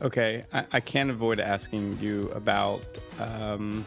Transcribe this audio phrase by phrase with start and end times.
[0.00, 2.82] Okay, I, I can't avoid asking you about
[3.18, 3.84] um,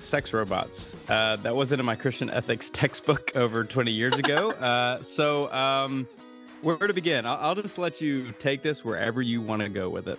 [0.00, 0.96] sex robots.
[1.08, 4.50] Uh, that wasn't in my Christian ethics textbook over 20 years ago.
[4.52, 6.08] uh, so, um,
[6.62, 7.26] where to begin?
[7.26, 10.18] I'll, I'll just let you take this wherever you want to go with it.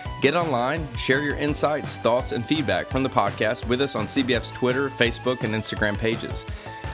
[0.21, 4.51] Get online, share your insights, thoughts, and feedback from the podcast with us on CBF's
[4.51, 6.45] Twitter, Facebook, and Instagram pages.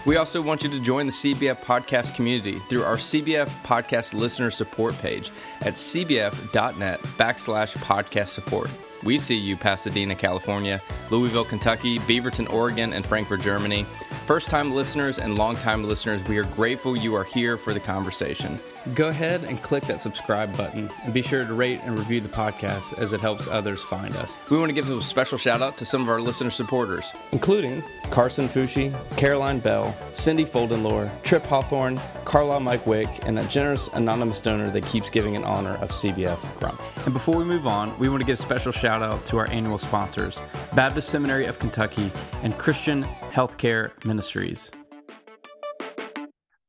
[0.06, 4.50] We also want you to join the CBF podcast community through our CBF podcast listener
[4.50, 8.70] support page at cbf.net backslash podcast support.
[9.04, 13.86] We see you, Pasadena, California, Louisville, Kentucky, Beaverton, Oregon, and Frankfurt, Germany.
[14.26, 17.80] First time listeners and long time listeners, we are grateful you are here for the
[17.80, 18.60] conversation
[18.94, 22.30] go ahead and click that subscribe button and be sure to rate and review the
[22.30, 24.38] podcast as it helps others find us.
[24.50, 27.84] We want to give a special shout out to some of our listener supporters, including
[28.10, 34.42] Carson Fushi, Caroline Bell, Cindy Foldenlore, Trip Hawthorne, Carla Mike Wick, and that generous anonymous
[34.42, 36.82] donor that keeps giving in honor of CBF Grump.
[37.06, 39.50] And before we move on, we want to give a special shout out to our
[39.50, 40.42] annual sponsors,
[40.74, 42.12] Baptist Seminary of Kentucky
[42.44, 44.72] and Christian Healthcare Ministries.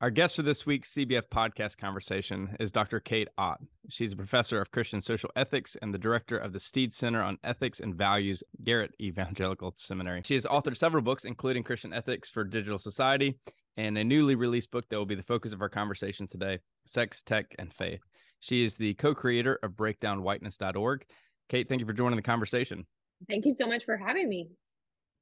[0.00, 3.00] Our guest for this week's CBF podcast conversation is Dr.
[3.00, 3.60] Kate Ott.
[3.88, 7.38] She's a professor of Christian social ethics and the director of the Stead Center on
[7.42, 10.22] Ethics and Values, Garrett Evangelical Seminary.
[10.24, 13.38] She has authored several books, including Christian Ethics for Digital Society
[13.76, 17.22] and a newly released book that will be the focus of our conversation today Sex,
[17.22, 18.00] Tech, and Faith.
[18.40, 21.04] She is the co creator of breakdownwhiteness.org.
[21.48, 22.86] Kate, thank you for joining the conversation.
[23.28, 24.48] Thank you so much for having me.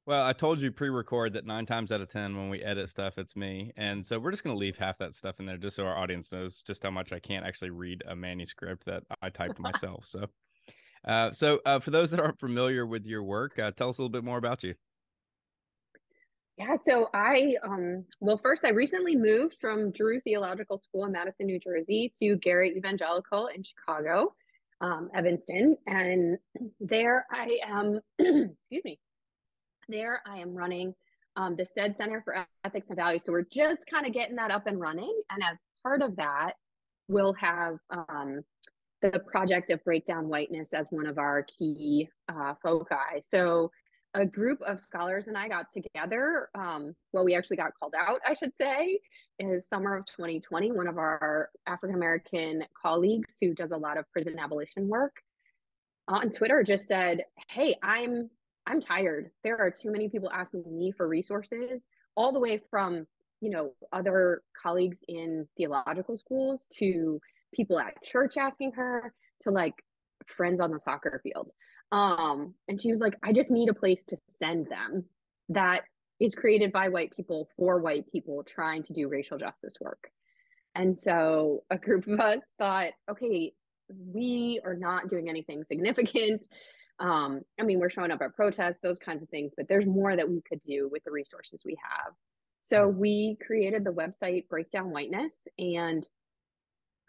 [0.05, 3.17] Well, I told you pre-record that nine times out of ten, when we edit stuff,
[3.17, 5.75] it's me, and so we're just going to leave half that stuff in there, just
[5.75, 9.29] so our audience knows just how much I can't actually read a manuscript that I
[9.29, 10.05] typed myself.
[10.05, 10.27] So,
[11.05, 14.01] uh, so uh, for those that aren't familiar with your work, uh, tell us a
[14.01, 14.75] little bit more about you.
[16.57, 21.45] Yeah, so I, um, well, first, I recently moved from Drew Theological School in Madison,
[21.45, 24.33] New Jersey, to Garrett Evangelical in Chicago,
[24.81, 26.37] um, Evanston, and
[26.79, 27.99] there I am.
[28.19, 28.99] excuse me
[29.89, 30.93] there, I am running
[31.35, 33.21] um, the Stead Center for Ethics and Values.
[33.25, 35.17] So we're just kind of getting that up and running.
[35.29, 36.53] And as part of that,
[37.07, 38.41] we'll have um,
[39.01, 43.21] the project of Breakdown Whiteness as one of our key uh, foci.
[43.31, 43.71] So
[44.17, 46.49] a group of scholars and I got together.
[46.55, 48.99] Um, well, we actually got called out, I should say,
[49.37, 50.71] in summer of 2020.
[50.71, 55.15] One of our African American colleagues who does a lot of prison abolition work
[56.07, 58.29] on Twitter just said, Hey, I'm
[58.65, 59.29] I'm tired.
[59.43, 61.81] There are too many people asking me for resources,
[62.15, 63.05] all the way from,
[63.39, 67.21] you know, other colleagues in theological schools to
[67.53, 69.13] people at church asking her
[69.43, 69.75] to like
[70.25, 71.51] friends on the soccer field.
[71.91, 75.05] Um, and she was like, I just need a place to send them
[75.49, 75.83] that
[76.19, 80.09] is created by white people for white people trying to do racial justice work.
[80.75, 83.53] And so a group of us thought, okay,
[83.89, 86.45] we are not doing anything significant
[86.99, 90.15] um, I mean, we're showing up at protests, those kinds of things, but there's more
[90.15, 92.13] that we could do with the resources we have.
[92.61, 92.95] So mm.
[92.95, 96.07] we created the website Breakdown Whiteness, and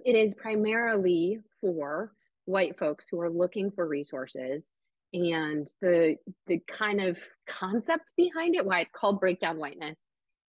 [0.04, 2.12] it is primarily for
[2.48, 4.70] white folks who are looking for resources.
[5.12, 6.16] And the
[6.46, 7.16] the kind of
[7.48, 9.98] concept behind it, why it's called Breakdown Whiteness,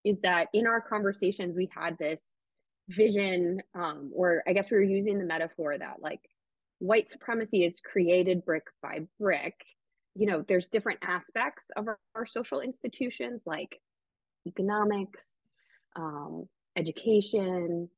[0.03, 2.21] is that in our conversations we had this
[2.89, 6.21] vision, um, or I guess we were using the metaphor that like
[6.79, 9.53] white supremacy is created brick by brick
[10.15, 13.79] you know there's different aspects of our, our social institutions like
[14.47, 15.21] economics
[15.97, 16.47] um,
[16.77, 17.89] education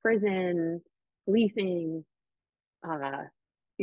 [0.00, 0.80] prison
[1.24, 2.04] policing
[2.88, 3.24] uh,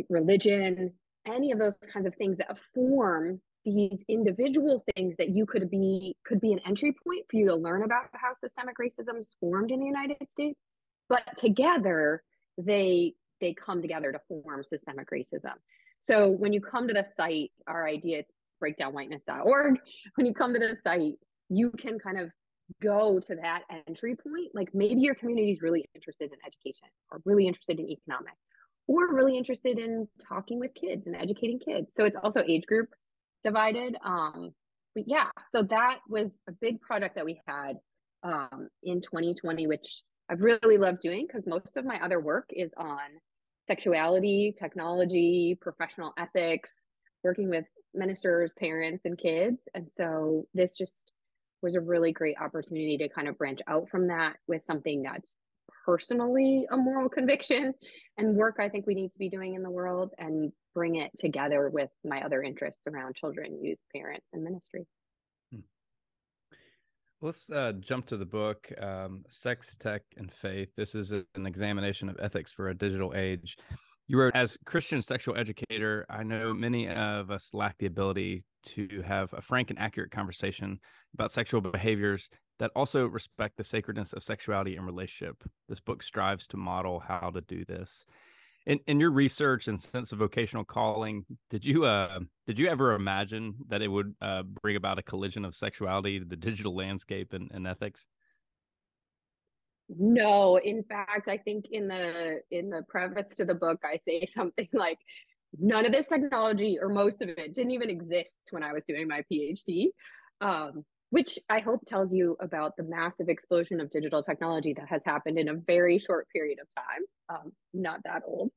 [0.10, 0.92] religion
[1.26, 6.16] any of those kinds of things that form these individual things that you could be
[6.26, 9.72] could be an entry point for you to learn about how systemic racism is formed
[9.72, 10.60] in the united states
[11.10, 12.24] but together
[12.58, 15.54] they they come together to form systemic racism.
[16.02, 18.26] So when you come to the site, our idea is
[18.64, 19.80] breakdownwhiteness.org.
[20.16, 22.32] When you come to the site, you can kind of
[22.82, 24.54] go to that entry point.
[24.54, 28.38] Like maybe your community is really interested in education or really interested in economics
[28.88, 31.94] or really interested in talking with kids and educating kids.
[31.94, 32.90] So it's also age group
[33.44, 33.98] divided.
[34.04, 34.54] Um,
[34.96, 37.78] but yeah, so that was a big project that we had
[38.24, 42.72] um, in 2020, which I've really loved doing because most of my other work is
[42.78, 42.98] on
[43.68, 46.72] sexuality, technology, professional ethics,
[47.24, 49.68] working with ministers, parents, and kids.
[49.74, 51.12] And so this just
[51.62, 55.36] was a really great opportunity to kind of branch out from that with something that's
[55.86, 57.74] personally a moral conviction
[58.18, 61.12] and work I think we need to be doing in the world and bring it
[61.18, 64.86] together with my other interests around children, youth, parents, and ministry.
[65.52, 65.62] Hmm.
[67.20, 70.70] Let's uh, jump to the book, um, Sex, Tech, and Faith.
[70.78, 73.58] This is a, an examination of ethics for a digital age.
[74.10, 79.02] You wrote, as Christian sexual educator, I know many of us lack the ability to
[79.06, 80.80] have a frank and accurate conversation
[81.14, 82.30] about sexual behaviors
[82.60, 85.44] that also respect the sacredness of sexuality and relationship.
[85.70, 88.06] This book strives to model how to do this.
[88.66, 92.94] In, in your research and sense of vocational calling, did you uh, did you ever
[92.94, 97.50] imagine that it would uh, bring about a collision of sexuality, the digital landscape, and,
[97.54, 98.08] and ethics?
[99.90, 104.26] No, in fact, I think in the in the preface to the book, I say
[104.36, 105.00] something like,
[105.58, 109.08] "None of this technology, or most of it, didn't even exist when I was doing
[109.08, 109.88] my PhD,"
[110.42, 115.02] um, which I hope tells you about the massive explosion of digital technology that has
[115.06, 117.04] happened in a very short period of time.
[117.30, 118.52] Um, not that old,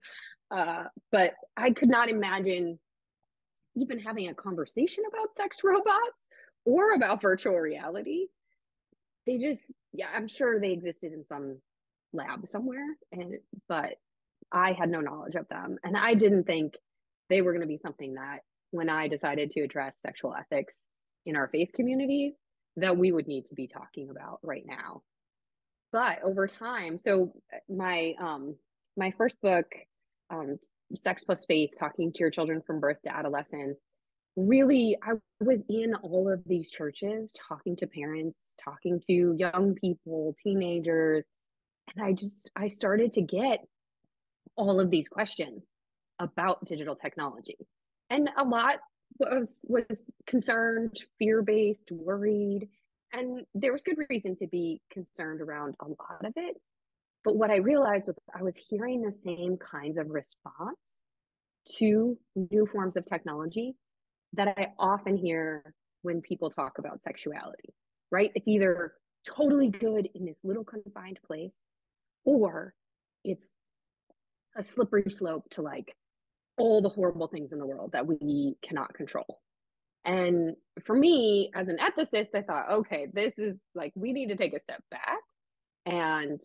[0.50, 2.78] uh, but I could not imagine
[3.76, 6.26] even having a conversation about sex robots
[6.64, 8.26] or about virtual reality.
[9.26, 9.62] They just
[9.92, 11.58] yeah, I'm sure they existed in some
[12.12, 13.34] lab somewhere, and
[13.68, 13.94] but
[14.52, 16.74] I had no knowledge of them, and I didn't think
[17.28, 18.40] they were going to be something that
[18.72, 20.88] when I decided to address sexual ethics
[21.26, 22.34] in our faith communities
[22.76, 25.02] that we would need to be talking about right now.
[25.92, 27.32] But over time, so
[27.68, 28.56] my um
[28.96, 29.66] my first book,
[30.30, 30.58] um,
[30.94, 33.78] Sex Plus Faith, talking to your children from birth to adolescence,
[34.36, 40.34] really i was in all of these churches talking to parents talking to young people
[40.42, 41.24] teenagers
[41.94, 43.60] and i just i started to get
[44.56, 45.64] all of these questions
[46.20, 47.56] about digital technology
[48.08, 48.76] and a lot
[49.18, 52.68] was was concerned fear-based worried
[53.12, 56.56] and there was good reason to be concerned around a lot of it
[57.24, 61.04] but what i realized was i was hearing the same kinds of response
[61.66, 63.74] to new forms of technology
[64.34, 67.74] that I often hear when people talk about sexuality,
[68.10, 68.30] right?
[68.34, 68.94] It's either
[69.26, 71.52] totally good in this little confined place,
[72.24, 72.74] or
[73.24, 73.46] it's
[74.56, 75.94] a slippery slope to like
[76.56, 79.40] all the horrible things in the world that we cannot control.
[80.04, 84.36] And for me, as an ethicist, I thought, okay, this is like, we need to
[84.36, 85.20] take a step back
[85.86, 86.40] and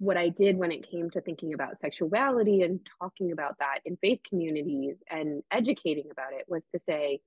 [0.00, 3.98] what I did when it came to thinking about sexuality and talking about that in
[3.98, 7.20] faith communities and educating about it was to say,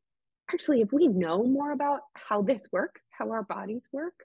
[0.52, 4.16] actually, if we know more about how this works, how our bodies work,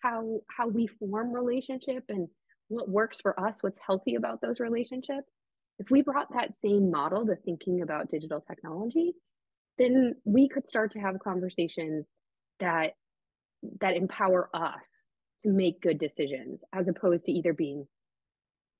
[0.00, 2.28] how how we form relationship and
[2.68, 5.32] what works for us, what's healthy about those relationships,
[5.78, 9.12] if we brought that same model to thinking about digital technology,
[9.78, 12.08] then we could start to have conversations
[12.60, 12.92] that
[13.80, 15.04] that empower us
[15.40, 17.86] to make good decisions as opposed to either being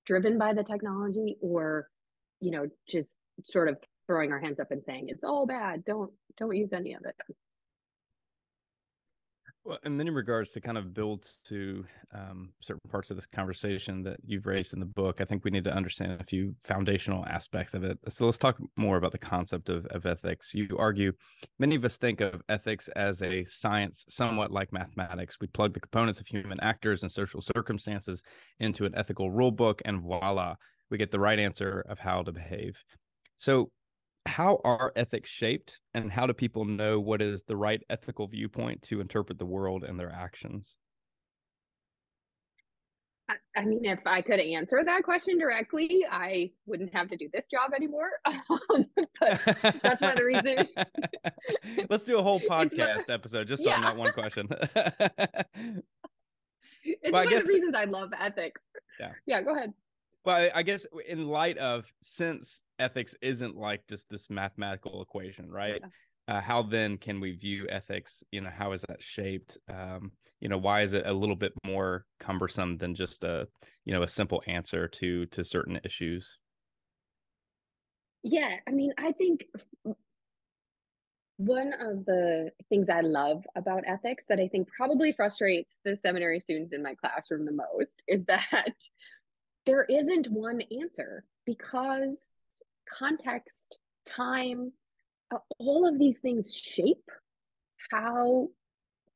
[0.06, 1.88] driven by the technology or
[2.40, 3.76] you know just sort of
[4.06, 5.84] throwing our hands up and saying it's all bad.
[5.84, 7.14] Don't don't use any of it
[9.68, 11.84] well, in many regards, to kind of build to
[12.14, 15.50] um, certain parts of this conversation that you've raised in the book, I think we
[15.50, 17.98] need to understand a few foundational aspects of it.
[18.08, 20.54] So let's talk more about the concept of, of ethics.
[20.54, 21.12] You argue
[21.58, 25.36] many of us think of ethics as a science somewhat like mathematics.
[25.38, 28.22] We plug the components of human actors and social circumstances
[28.58, 30.54] into an ethical rule book, and voila,
[30.90, 32.82] we get the right answer of how to behave.
[33.36, 33.70] So
[34.26, 38.82] how are ethics shaped and how do people know what is the right ethical viewpoint
[38.82, 40.76] to interpret the world and their actions
[43.56, 47.46] I mean, if I could answer that question directly, I wouldn't have to do this
[47.46, 48.10] job anymore.
[48.70, 48.86] Um,
[49.20, 49.40] but
[49.82, 50.68] that's one of the reasons.
[51.90, 53.74] Let's do a whole podcast episode just yeah.
[53.74, 54.48] on that one question.
[56.84, 58.60] it's well, one guess, of the reasons I love ethics.
[59.00, 59.12] Yeah.
[59.26, 59.72] Yeah, go ahead.
[60.28, 65.80] Well, I guess in light of since ethics isn't like just this mathematical equation, right?
[65.80, 66.36] Yeah.
[66.36, 68.22] Uh, how then can we view ethics?
[68.30, 69.56] You know, how is that shaped?
[69.72, 73.48] Um, you know, why is it a little bit more cumbersome than just a
[73.86, 76.36] you know a simple answer to to certain issues?
[78.22, 79.46] Yeah, I mean, I think
[81.38, 86.40] one of the things I love about ethics that I think probably frustrates the seminary
[86.40, 88.74] students in my classroom the most is that
[89.68, 92.30] there isn't one answer because
[92.98, 94.72] context, time,
[95.30, 97.10] uh, all of these things shape
[97.90, 98.48] how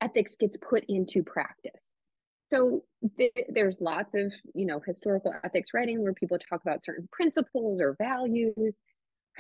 [0.03, 1.95] ethics gets put into practice.
[2.51, 2.85] So
[3.17, 7.81] th- there's lots of, you know, historical ethics writing where people talk about certain principles
[7.81, 8.75] or values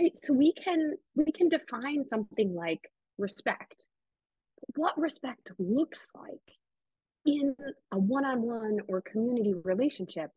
[0.00, 3.84] right so we can we can define something like respect
[4.76, 6.56] what respect looks like
[7.26, 7.54] in
[7.92, 10.30] a one-on-one or community relationship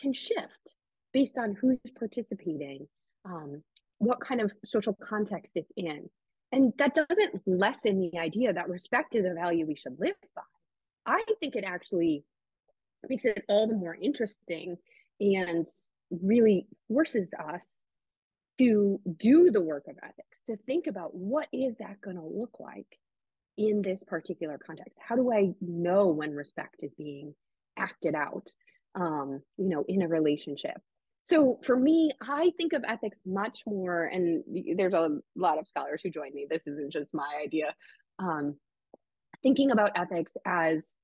[0.00, 0.74] can shift
[1.12, 2.86] based on who's participating
[3.24, 3.62] um,
[3.98, 6.08] what kind of social context it's in.
[6.52, 10.42] And that doesn't lessen the idea that respect is a value we should live by.
[11.06, 12.24] I think it actually
[13.08, 14.76] makes it all the more interesting
[15.20, 15.66] and
[16.10, 17.62] really forces us
[18.58, 22.58] to do the work of ethics, to think about what is that going to look
[22.58, 22.98] like
[23.58, 24.96] in this particular context?
[24.98, 27.34] How do I know when respect is being
[27.76, 28.48] acted out,
[28.96, 30.76] um, you know, in a relationship?
[31.22, 34.44] So for me, I think of ethics much more, and
[34.76, 36.46] there's a lot of scholars who join me.
[36.48, 37.74] This isn't just my idea.
[38.18, 38.56] Um,
[39.42, 40.94] thinking about ethics as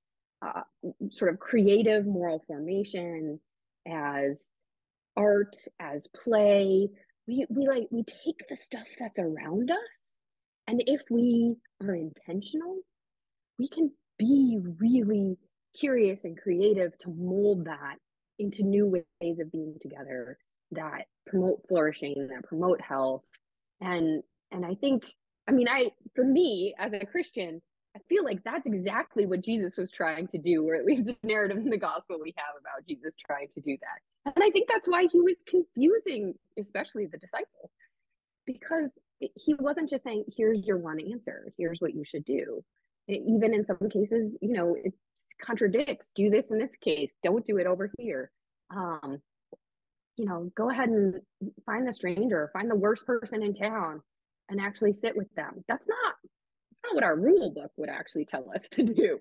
[0.44, 0.62] uh,
[1.11, 3.40] sort of creative moral formation,
[3.87, 4.50] as
[5.16, 6.88] art, as play,
[7.26, 10.18] we we like we take the stuff that's around us
[10.66, 12.78] and if we are intentional
[13.58, 15.37] we can be really
[15.79, 17.97] curious and creative to mold that
[18.38, 20.38] into new ways of being together
[20.73, 23.23] that promote flourishing that promote health
[23.81, 25.05] and and i think
[25.49, 27.61] i mean i for me as a christian
[27.95, 31.17] I feel like that's exactly what Jesus was trying to do, or at least the
[31.23, 34.35] narrative in the gospel we have about Jesus trying to do that.
[34.35, 37.71] And I think that's why he was confusing, especially the disciples,
[38.47, 42.64] because he wasn't just saying, here's your one answer, here's what you should do.
[43.09, 44.95] Even in some cases, you know, it
[45.44, 48.30] contradicts do this in this case, don't do it over here.
[48.75, 49.18] Um,
[50.16, 51.20] you know, go ahead and
[51.66, 54.02] find the stranger, find the worst person in town
[54.49, 55.64] and actually sit with them.
[55.68, 59.18] That's not that's not what our rule book would actually tell us to do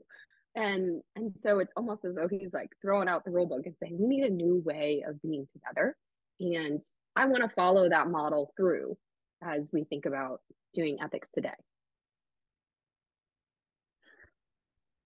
[0.56, 3.76] and and so it's almost as though he's like throwing out the rule book and
[3.82, 5.96] saying we need a new way of being together
[6.40, 6.82] and
[7.16, 8.98] i want to follow that model through
[9.44, 10.42] as we think about
[10.74, 11.50] doing ethics today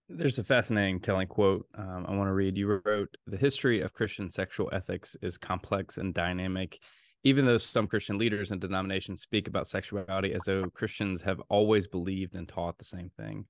[0.07, 2.57] there's a fascinating telling quote um, i want to read.
[2.57, 6.79] You wrote the history of christian sexual ethics is complex and dynamic.
[7.23, 11.87] Even though some Christian leaders and denominations speak about sexuality as though Christians have always
[11.87, 13.45] believed and taught the same thing,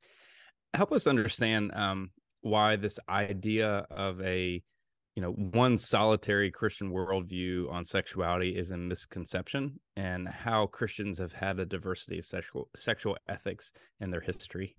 [0.73, 4.63] help us understand um, why this idea of a
[5.15, 11.33] you know one solitary Christian worldview on sexuality is a misconception, and how Christians have
[11.33, 14.75] had a diversity of sexual sexual ethics in their history.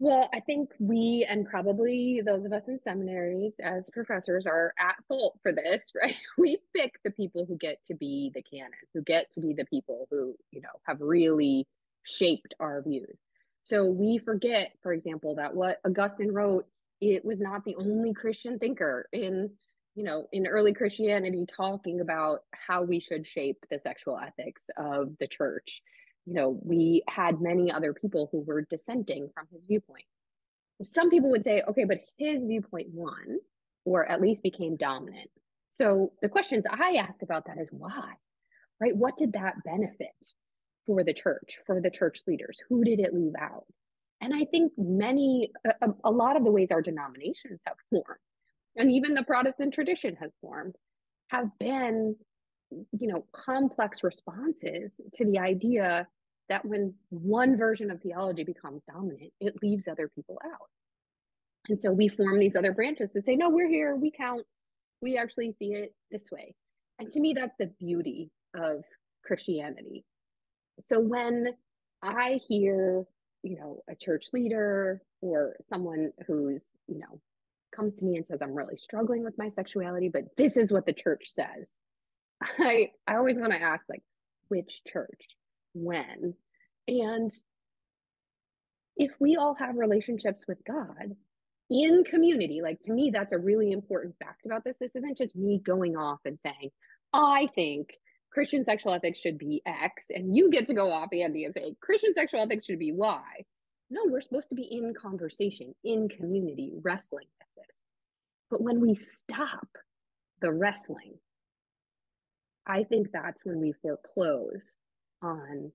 [0.00, 4.96] Well, I think we and probably those of us in seminaries as professors are at
[5.06, 6.16] fault for this, right?
[6.38, 9.66] We pick the people who get to be the canon, who get to be the
[9.66, 11.66] people who, you know, have really
[12.04, 13.18] shaped our views.
[13.64, 16.66] So we forget, for example, that what Augustine wrote,
[17.02, 19.50] it was not the only Christian thinker in,
[19.94, 25.12] you know, in early Christianity talking about how we should shape the sexual ethics of
[25.20, 25.82] the church
[26.26, 30.04] you know, we had many other people who were dissenting from his viewpoint.
[30.82, 33.38] Some people would say, okay, but his viewpoint won,
[33.84, 35.30] or at least became dominant.
[35.70, 38.14] So the questions I ask about that is why,
[38.80, 38.96] right?
[38.96, 40.08] What did that benefit
[40.86, 42.58] for the church, for the church leaders?
[42.68, 43.66] Who did it leave out?
[44.20, 48.20] And I think many, a, a lot of the ways our denominations have formed,
[48.76, 50.74] and even the Protestant tradition has formed,
[51.28, 52.16] have been,
[52.70, 56.06] you know, complex responses to the idea
[56.48, 60.68] that when one version of theology becomes dominant, it leaves other people out.
[61.68, 64.44] And so we form these other branches to say, no, we're here, we count,
[65.00, 66.54] we actually see it this way.
[66.98, 68.82] And to me, that's the beauty of
[69.24, 70.04] Christianity.
[70.80, 71.54] So when
[72.02, 73.04] I hear,
[73.42, 77.20] you know, a church leader or someone who's, you know,
[77.74, 80.86] comes to me and says, I'm really struggling with my sexuality, but this is what
[80.86, 81.68] the church says.
[82.42, 84.02] I, I always want to ask, like,
[84.48, 85.36] which church?
[85.72, 86.34] when.
[86.88, 87.32] And
[88.96, 91.16] if we all have relationships with God
[91.70, 94.76] in community, like to me, that's a really important fact about this.
[94.80, 96.70] This isn't just me going off and saying,
[97.12, 97.90] I think
[98.32, 101.74] Christian sexual ethics should be X, and you get to go off, Andy, and say
[101.80, 103.22] Christian sexual ethics should be Y.
[103.90, 107.76] No, we're supposed to be in conversation, in community, wrestling with this.
[108.48, 109.66] But when we stop
[110.40, 111.14] the wrestling,
[112.66, 114.76] I think that's when we foreclose
[115.22, 115.72] on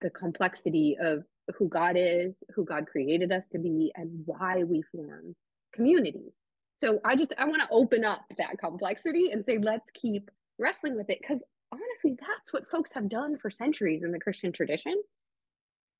[0.00, 1.24] the complexity of
[1.56, 5.34] who God is, who God created us to be, and why we form
[5.72, 6.32] communities.
[6.78, 10.96] So I just I want to open up that complexity and say let's keep wrestling
[10.96, 11.40] with it because
[11.72, 15.00] honestly that's what folks have done for centuries in the Christian tradition.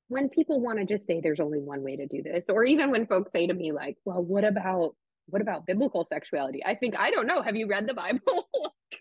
[0.07, 2.91] When people want to just say there's only one way to do this or even
[2.91, 4.95] when folks say to me like, "Well, what about
[5.27, 8.49] what about biblical sexuality?" I think I don't know, have you read the Bible?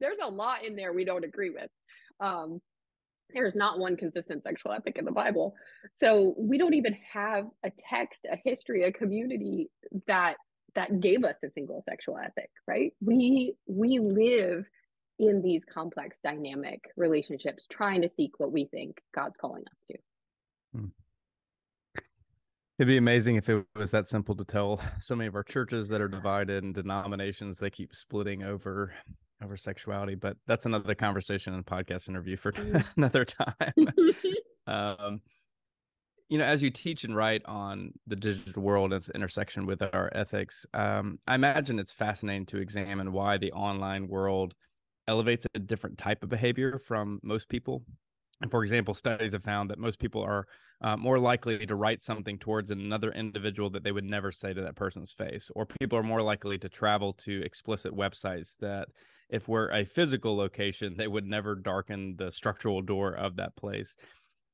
[0.00, 1.70] there's a lot in there we don't agree with.
[2.20, 2.60] Um,
[3.34, 5.54] there is not one consistent sexual ethic in the Bible.
[5.94, 9.68] So we don't even have a text, a history, a community
[10.06, 10.36] that
[10.74, 12.92] that gave us a single sexual ethic, right?
[13.00, 14.66] We we live
[15.18, 19.98] in these complex dynamic relationships trying to seek what we think God's calling us to.
[20.78, 20.86] Hmm.
[22.78, 25.88] It'd be amazing if it was that simple to tell so many of our churches
[25.88, 28.92] that are divided and denominations they keep splitting over
[29.42, 32.84] over sexuality, but that's another conversation and podcast interview for mm.
[32.96, 33.88] another time.
[34.66, 35.20] um,
[36.28, 39.82] you know, as you teach and write on the digital world and its intersection with
[39.82, 44.54] our ethics, um, I imagine it's fascinating to examine why the online world
[45.06, 47.84] elevates a different type of behavior from most people.
[48.40, 50.46] And for example, studies have found that most people are
[50.82, 54.60] uh, more likely to write something towards another individual that they would never say to
[54.62, 58.88] that person's face, or people are more likely to travel to explicit websites that
[59.30, 63.96] if we're a physical location, they would never darken the structural door of that place.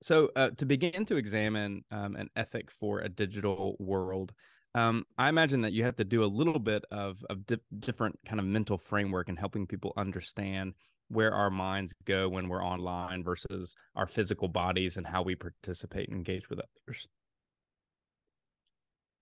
[0.00, 4.32] So, uh, to begin to examine um, an ethic for a digital world,
[4.74, 8.18] um, I imagine that you have to do a little bit of of di- different
[8.24, 10.74] kind of mental framework and helping people understand
[11.12, 16.09] where our minds go when we're online versus our physical bodies and how we participate
[16.09, 17.07] and engage with others.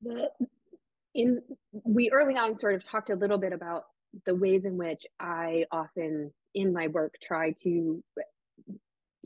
[0.02, 0.32] But
[1.14, 1.42] in
[1.72, 3.84] we early on sort of talked a little bit about
[4.24, 8.02] the ways in which I often in my work try to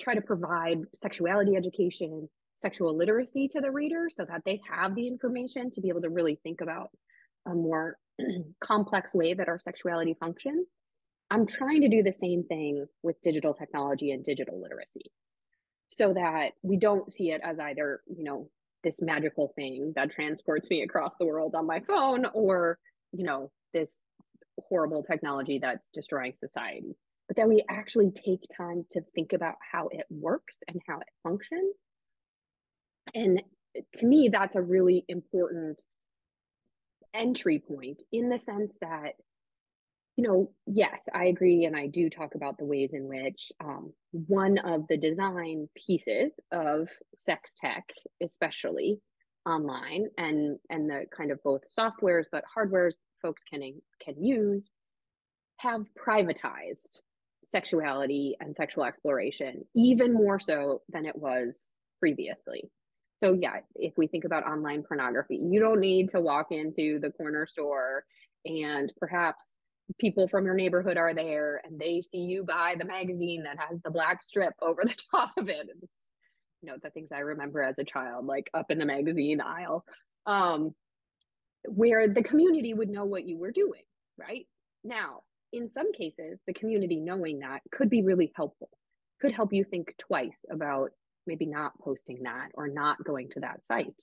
[0.01, 5.07] try to provide sexuality education, sexual literacy to the reader so that they have the
[5.07, 6.91] information to be able to really think about
[7.47, 7.97] a more
[8.61, 10.67] complex way that our sexuality functions.
[11.31, 15.11] I'm trying to do the same thing with digital technology and digital literacy
[15.89, 18.49] so that we don't see it as either, you know,
[18.83, 22.79] this magical thing that transports me across the world on my phone or,
[23.13, 23.91] you know, this
[24.69, 26.95] horrible technology that's destroying society,
[27.27, 31.09] but that we actually take time to think about how it works and how it
[31.23, 31.75] functions.
[33.15, 33.43] And
[33.97, 35.83] to me, that's a really important
[37.15, 39.15] entry point in the sense that,
[40.17, 41.65] you know, yes, I agree.
[41.65, 46.33] And I do talk about the ways in which um, one of the design pieces
[46.53, 47.85] of sex tech,
[48.23, 49.01] especially
[49.47, 53.61] online and and the kind of both softwares but hardwares folks can
[54.01, 54.71] can use
[55.59, 57.01] have privatized
[57.47, 62.71] sexuality and sexual exploration even more so than it was previously.
[63.19, 67.11] So yeah, if we think about online pornography, you don't need to walk into the
[67.11, 68.05] corner store
[68.45, 69.54] and perhaps
[69.99, 73.81] people from your neighborhood are there and they see you buy the magazine that has
[73.85, 75.69] the black strip over the top of it.
[76.63, 79.85] you know, the things I remember as a child, like up in the magazine aisle.
[80.27, 80.75] Um,
[81.67, 83.83] where the community would know what you were doing,
[84.19, 84.47] right?
[84.83, 85.21] Now,
[85.53, 88.69] in some cases, the community knowing that could be really helpful,
[89.21, 90.91] could help you think twice about
[91.27, 94.03] maybe not posting that or not going to that site.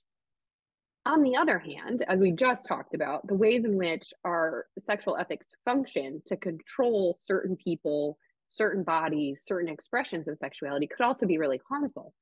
[1.04, 5.16] On the other hand, as we just talked about, the ways in which our sexual
[5.16, 11.38] ethics function to control certain people, certain bodies, certain expressions of sexuality could also be
[11.38, 12.14] really harmful.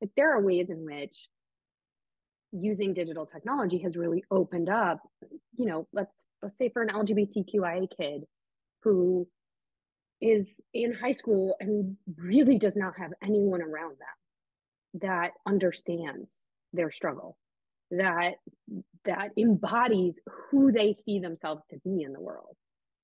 [0.00, 1.28] Like there are ways in which
[2.52, 5.00] using digital technology has really opened up
[5.56, 8.24] you know let's let's say for an lgbtqia kid
[8.82, 9.26] who
[10.20, 16.42] is in high school and really does not have anyone around them that understands
[16.74, 17.36] their struggle
[17.92, 18.34] that
[19.04, 20.18] that embodies
[20.50, 22.56] who they see themselves to be in the world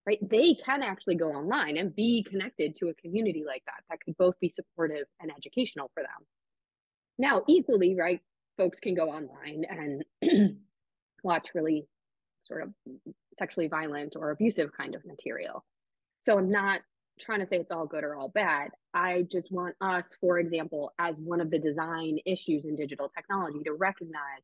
[0.06, 3.98] right they can actually go online and be connected to a community like that that
[4.04, 6.26] could both be supportive and educational for them
[7.18, 8.20] now equally right
[8.58, 10.58] folks can go online and
[11.22, 11.86] watch really
[12.44, 12.72] sort of
[13.38, 15.64] sexually violent or abusive kind of material.
[16.22, 16.80] So I'm not
[17.20, 18.70] trying to say it's all good or all bad.
[18.94, 23.62] I just want us, for example, as one of the design issues in digital technology,
[23.64, 24.42] to recognize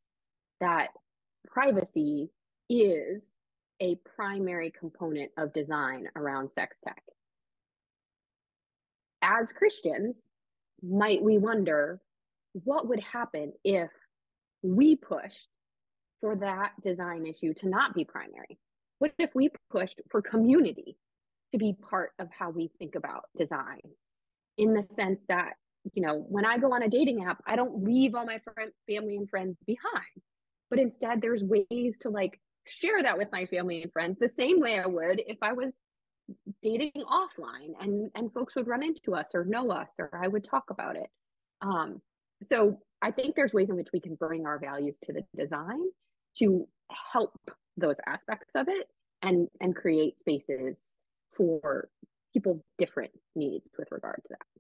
[0.60, 0.88] that
[1.46, 2.30] privacy
[2.68, 3.36] is
[3.80, 7.02] a primary component of design around sex tech.
[9.22, 10.20] As Christians,
[10.82, 12.00] might we wonder
[12.52, 13.90] what would happen if
[14.62, 15.48] we pushed
[16.20, 18.58] for that design issue to not be primary?
[18.98, 20.96] What if we pushed for community
[21.52, 23.80] to be part of how we think about design
[24.56, 25.54] in the sense that
[25.92, 28.72] you know, when I go on a dating app, I don't leave all my friend,
[28.88, 30.22] family and friends behind.
[30.70, 34.60] But instead, there's ways to like share that with my family and friends the same
[34.60, 35.78] way I would if I was
[36.62, 40.44] dating offline and and folks would run into us or know us or I would
[40.44, 41.08] talk about it.
[41.60, 42.00] Um,
[42.42, 45.80] so I think there's ways in which we can bring our values to the design
[46.38, 46.66] to
[47.12, 47.38] help
[47.76, 48.88] those aspects of it
[49.22, 50.96] and and create spaces
[51.36, 51.88] for
[52.32, 54.53] people's different needs with regard to that.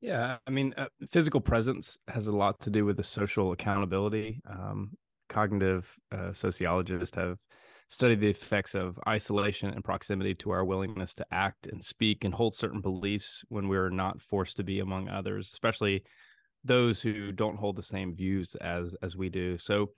[0.00, 4.40] Yeah, I mean, uh, physical presence has a lot to do with the social accountability.
[4.48, 4.92] Um,
[5.28, 7.38] cognitive uh, sociologists have
[7.88, 12.32] studied the effects of isolation and proximity to our willingness to act and speak and
[12.32, 16.04] hold certain beliefs when we're not forced to be among others, especially
[16.64, 19.58] those who don't hold the same views as as we do.
[19.58, 19.92] So,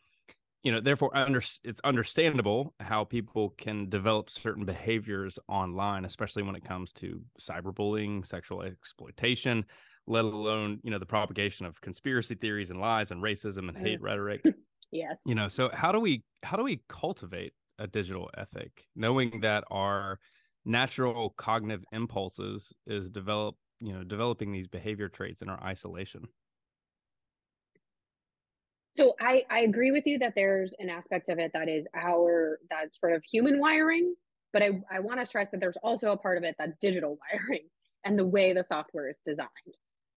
[0.62, 6.54] you know, therefore, under, it's understandable how people can develop certain behaviors online, especially when
[6.54, 9.64] it comes to cyberbullying, sexual exploitation,
[10.06, 13.96] let alone you know the propagation of conspiracy theories and lies and racism and hate
[13.96, 14.04] mm-hmm.
[14.04, 14.44] rhetoric.
[14.94, 15.22] Yes.
[15.24, 19.64] You know so how do we how do we cultivate a digital ethic knowing that
[19.70, 20.18] our
[20.66, 26.24] natural cognitive impulses is develop you know developing these behavior traits in our isolation?
[28.94, 32.58] So i i agree with you that there's an aspect of it that is our
[32.68, 34.14] that sort of human wiring
[34.52, 37.18] but i i want to stress that there's also a part of it that's digital
[37.32, 37.66] wiring
[38.04, 39.48] and the way the software is designed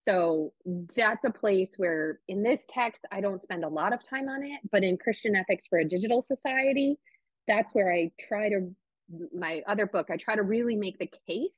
[0.06, 0.54] so
[0.96, 4.44] that's a place where in this text, I don't spend a lot of time on
[4.44, 6.98] it, but in Christian Ethics for a Digital Society,
[7.48, 8.70] that's where I try to,
[9.34, 11.58] my other book, I try to really make the case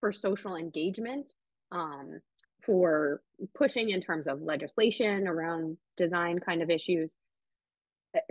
[0.00, 1.32] for social engagement,
[1.70, 2.20] um,
[2.66, 3.22] for
[3.54, 7.14] pushing in terms of legislation around design kind of issues.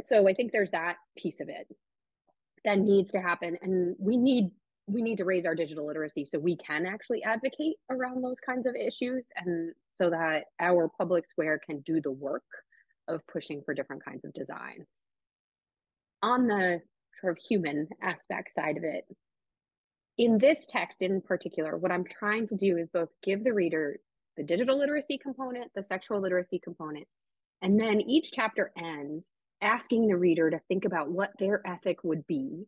[0.05, 1.67] So I think there's that piece of it
[2.65, 3.57] that needs to happen.
[3.61, 4.51] And we need
[4.87, 8.65] we need to raise our digital literacy so we can actually advocate around those kinds
[8.65, 12.43] of issues and so that our public square can do the work
[13.07, 14.85] of pushing for different kinds of design.
[16.21, 16.81] On the
[17.21, 19.05] sort of human aspect side of it,
[20.17, 23.97] in this text in particular, what I'm trying to do is both give the reader
[24.37, 27.07] the digital literacy component, the sexual literacy component,
[27.61, 29.29] and then each chapter ends
[29.61, 32.65] asking the reader to think about what their ethic would be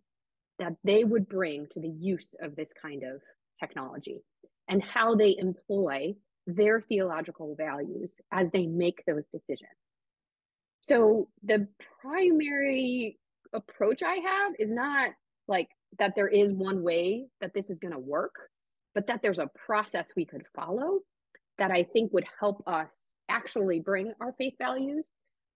[0.60, 3.22] that they would bring to the use of this kind of
[3.60, 4.24] technology
[4.68, 6.14] and how they employ
[6.48, 9.70] their theological values as they make those decisions.
[10.82, 11.68] So the
[12.02, 13.18] primary
[13.54, 15.12] approach I have is not
[15.48, 18.36] like that there is one way that this is going to work,
[18.94, 21.00] but that there's a process we could follow
[21.58, 25.10] that I think would help us actually bring our faith values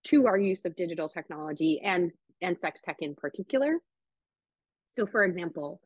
[0.06, 3.78] to our use of digital technology and and sex tech in particular
[4.92, 5.82] so for example,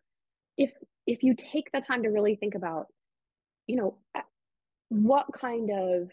[0.58, 0.72] if
[1.06, 2.88] if you take the time to really think about,
[3.68, 3.98] you know,
[4.90, 6.10] what kind of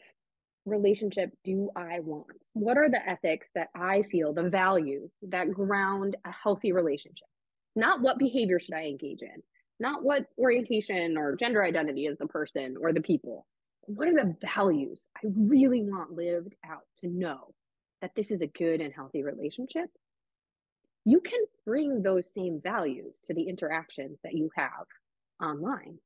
[0.66, 2.44] relationship do I want?
[2.54, 7.28] What are the ethics that I feel, the values that ground a healthy relationship?
[7.76, 9.42] Not what behavior should I engage in,
[9.78, 13.46] not what orientation or gender identity is the person or the people.
[13.82, 17.54] What are the values I really want lived out to know
[18.02, 19.90] that this is a good and healthy relationship?
[21.04, 24.86] You can bring those same values to the interactions that you have
[25.42, 25.98] online.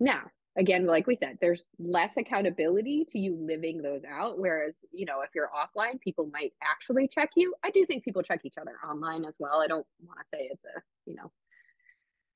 [0.00, 0.22] Now,
[0.58, 4.38] again, like we said, there's less accountability to you living those out.
[4.38, 7.54] Whereas, you know, if you're offline, people might actually check you.
[7.64, 9.60] I do think people check each other online as well.
[9.62, 11.30] I don't want to say it's a, you know,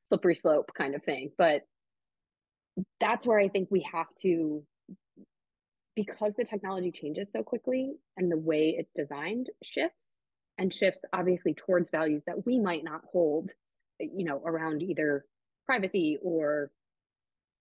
[0.05, 1.63] slippery slope kind of thing, but
[3.01, 4.63] that's where I think we have to,
[5.95, 10.07] because the technology changes so quickly and the way it's designed shifts,
[10.59, 13.53] and shifts obviously towards values that we might not hold
[13.99, 15.25] you know around either
[15.65, 16.71] privacy or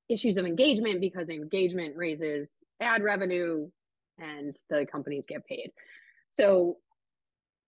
[0.09, 3.67] issues of engagement because engagement raises ad revenue
[4.19, 5.71] and the companies get paid.
[6.31, 6.77] So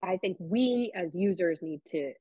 [0.03, 2.13] i think we as users need to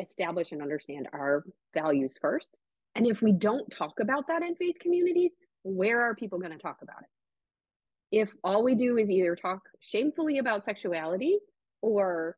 [0.00, 1.44] establish and understand our
[1.74, 2.58] values first.
[2.96, 6.58] And if we don't talk about that in faith communities where are people going to
[6.58, 8.20] talk about it?
[8.22, 11.38] If all we do is either talk shamefully about sexuality
[11.82, 12.36] or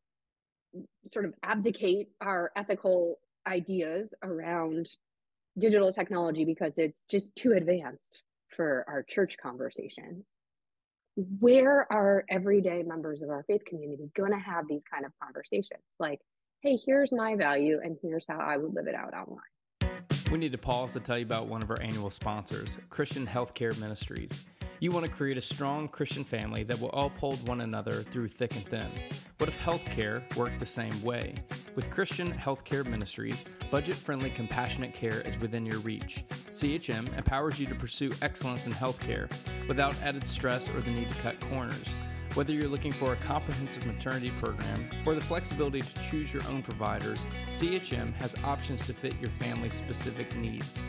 [1.12, 4.88] sort of abdicate our ethical ideas around
[5.58, 10.24] digital technology because it's just too advanced for our church conversation.
[11.40, 15.82] Where are everyday members of our faith community going to have these kind of conversations?
[15.98, 16.20] Like
[16.62, 19.40] hey here's my value and here's how i would live it out online.
[20.30, 23.78] We need to pause to tell you about one of our annual sponsors christian healthcare
[23.80, 24.44] ministries
[24.83, 28.57] You want to create a strong Christian family that will uphold one another through thick
[28.57, 28.90] and thin.
[29.38, 31.35] What if healthcare worked the same way?
[31.77, 36.25] With Christian Healthcare Ministries, budget friendly, compassionate care is within your reach.
[36.51, 39.33] CHM empowers you to pursue excellence in healthcare
[39.68, 41.87] without added stress or the need to cut corners.
[42.35, 46.61] Whether you're looking for a comprehensive maternity program or the flexibility to choose your own
[46.61, 50.83] providers, CHM has options to fit your family's specific needs.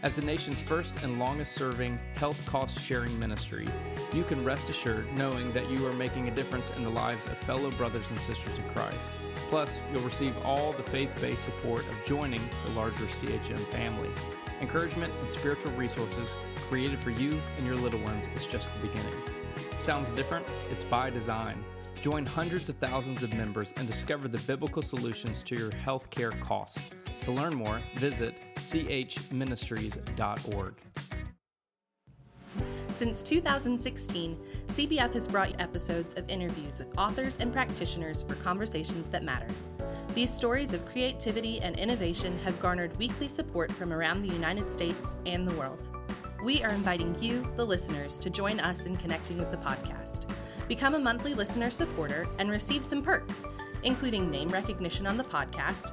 [0.00, 3.66] As the nation's first and longest serving health cost sharing ministry,
[4.12, 7.36] you can rest assured knowing that you are making a difference in the lives of
[7.38, 9.16] fellow brothers and sisters in Christ.
[9.48, 14.08] Plus, you'll receive all the faith based support of joining the larger CHM family.
[14.60, 16.36] Encouragement and spiritual resources
[16.68, 19.18] created for you and your little ones is just the beginning.
[19.78, 20.46] Sounds different?
[20.70, 21.64] It's by design.
[22.02, 26.90] Join hundreds of thousands of members and discover the biblical solutions to your healthcare costs.
[27.22, 30.74] To learn more, visit chministries.org.
[32.90, 34.36] Since 2016,
[34.68, 39.46] CBF has brought episodes of interviews with authors and practitioners for conversations that matter.
[40.14, 45.14] These stories of creativity and innovation have garnered weekly support from around the United States
[45.26, 45.88] and the world.
[46.42, 50.28] We are inviting you, the listeners, to join us in connecting with the podcast.
[50.66, 53.44] Become a monthly listener supporter and receive some perks,
[53.84, 55.92] including name recognition on the podcast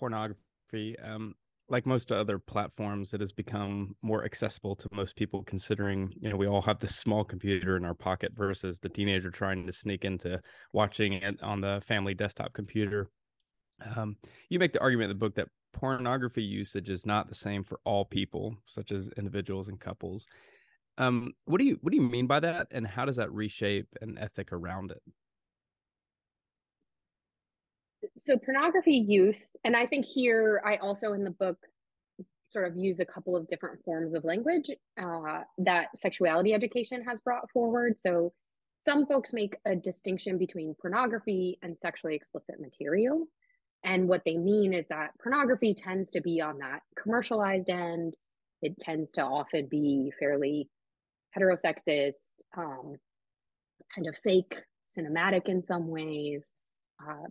[0.00, 0.98] pornography.
[0.98, 1.34] Um,
[1.68, 5.44] like most other platforms, it has become more accessible to most people.
[5.44, 9.30] Considering you know we all have this small computer in our pocket versus the teenager
[9.30, 10.40] trying to sneak into
[10.72, 13.08] watching it on the family desktop computer.
[13.94, 14.16] Um,
[14.48, 17.78] you make the argument in the book that pornography usage is not the same for
[17.84, 20.26] all people, such as individuals and couples.
[20.98, 23.86] Um, what do you what do you mean by that, and how does that reshape
[24.00, 25.02] an ethic around it?
[28.18, 31.58] So pornography use and i think here i also in the book
[32.52, 37.20] sort of use a couple of different forms of language uh, that sexuality education has
[37.20, 37.94] brought forward.
[37.98, 38.32] So
[38.80, 43.26] some folks make a distinction between pornography and sexually explicit material.
[43.84, 48.14] And what they mean is that pornography tends to be on that commercialized end.
[48.62, 50.68] It tends to often be fairly
[51.36, 52.96] heterosexist um,
[53.94, 54.54] kind of fake
[54.98, 56.52] cinematic in some ways.
[57.00, 57.28] Uh,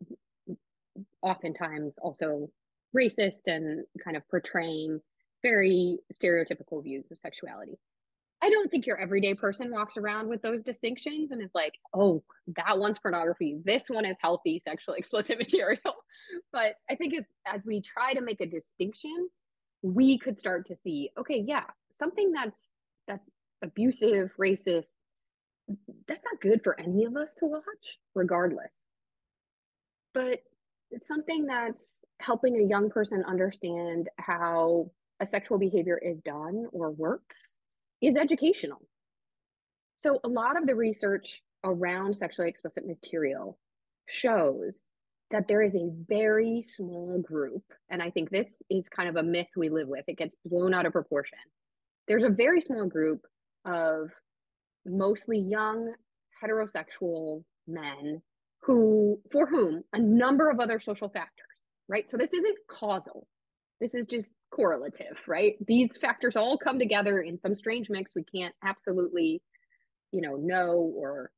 [1.22, 2.50] oftentimes also
[2.96, 5.00] racist and kind of portraying
[5.42, 7.78] very stereotypical views of sexuality.
[8.42, 12.24] I don't think your everyday person walks around with those distinctions and is like, oh,
[12.56, 13.60] that one's pornography.
[13.66, 15.96] This one is healthy sexually explicit material.
[16.54, 19.30] but I think as as we try to make a distinction,
[19.82, 22.72] we could start to see, okay, yeah, something that's
[23.08, 23.30] that's
[23.62, 24.94] abusive, racist,
[26.08, 28.84] that's not good for any of us to watch, regardless.
[30.14, 30.40] But
[31.02, 37.60] something that's helping a young person understand how a sexual behavior is done or works
[38.02, 38.82] is educational.
[39.96, 43.60] So, a lot of the research around sexually explicit material
[44.08, 44.82] shows
[45.32, 49.24] that there is a very small group, and I think this is kind of a
[49.24, 51.38] myth we live with, it gets blown out of proportion.
[52.08, 53.22] There's a very small group
[53.66, 54.10] of
[54.86, 55.94] mostly young
[56.44, 58.22] heterosexual men
[58.62, 61.46] who for whom a number of other social factors
[61.90, 62.10] right?
[62.10, 63.28] So this isn't causal.
[63.82, 65.56] This is just correlative right?
[65.66, 69.42] These factors all come together in some strange mix we can't absolutely
[70.12, 71.32] you know know or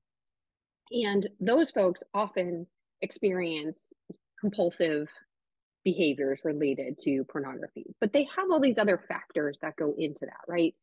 [0.92, 2.68] and those folks often
[3.02, 3.94] experience
[4.40, 5.08] compulsive
[5.84, 10.42] behaviors related to pornography but they have all these other factors that go into that
[10.48, 10.76] right?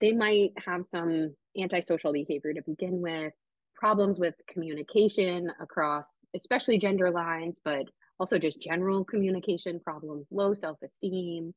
[0.00, 3.32] They might have some antisocial behavior to begin with
[3.76, 7.84] problems with communication across especially gender lines but
[8.18, 11.52] also just general communication problems low self-esteem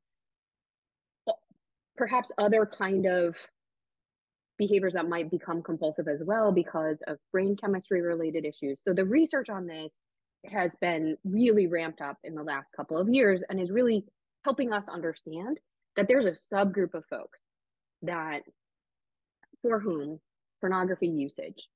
[2.00, 3.36] perhaps other kind of
[4.58, 8.82] behaviors that might become compulsive as well because of brain chemistry related issues.
[8.84, 9.92] So the research on this
[10.46, 14.06] has been really ramped up in the last couple of years and is really
[14.46, 15.60] helping us understand
[15.98, 17.40] that there's a subgroup of folks
[18.04, 18.42] that
[19.62, 20.20] for whom
[20.62, 21.68] pornography usage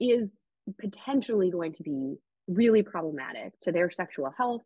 [0.00, 0.32] is
[0.80, 2.16] potentially going to be
[2.48, 4.62] really problematic to their sexual health,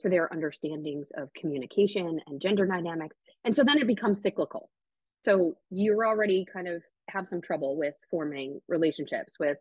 [0.00, 3.16] to their understandings of communication and gender dynamics.
[3.44, 4.70] And so then it becomes cyclical.
[5.24, 9.58] So you're already kind of have some trouble with forming relationships, with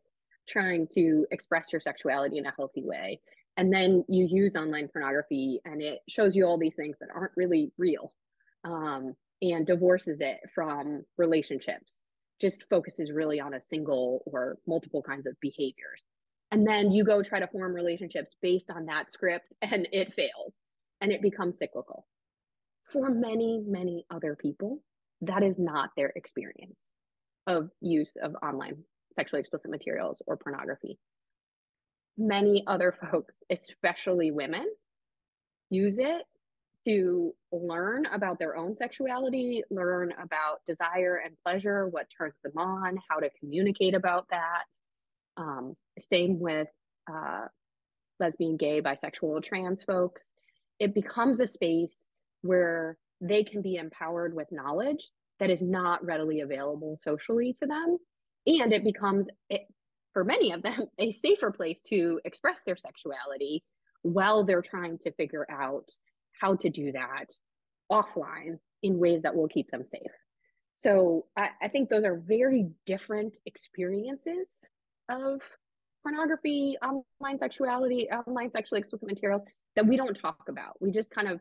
[0.47, 3.19] trying to express your sexuality in a healthy way.
[3.55, 7.33] And then you use online pornography and it shows you all these things that aren't
[7.35, 8.11] really real
[8.63, 12.01] um, and divorces it from relationships,
[12.43, 16.03] just focuses really on a single or multiple kinds of behaviors.
[16.51, 20.53] And then you go try to form relationships based on that script and it fails
[20.99, 22.05] and it becomes cyclical.
[22.91, 24.83] For many, many other people,
[25.21, 26.91] that is not their experience
[27.47, 30.99] of use of online sexually explicit materials or pornography.
[32.17, 34.65] Many other folks, especially women,
[35.69, 36.23] use it
[36.85, 42.97] to learn about their own sexuality, learn about desire and pleasure, what turns them on,
[43.09, 44.65] how to communicate about that.
[45.37, 45.75] Um,
[46.11, 46.67] same with
[47.11, 47.45] uh,
[48.19, 50.29] lesbian, gay, bisexual, trans folks.
[50.79, 52.07] It becomes a space
[52.41, 57.97] where they can be empowered with knowledge that is not readily available socially to them.
[58.45, 59.61] And it becomes, it,
[60.13, 63.63] for many of them, a safer place to express their sexuality
[64.01, 65.89] while they're trying to figure out
[66.39, 67.27] how to do that
[67.91, 70.11] offline in ways that will keep them safe.
[70.75, 74.47] So I, I think those are very different experiences
[75.09, 75.41] of
[76.01, 79.43] pornography, online sexuality, online sexually explicit materials
[79.75, 80.81] that we don't talk about.
[80.81, 81.39] We just kind of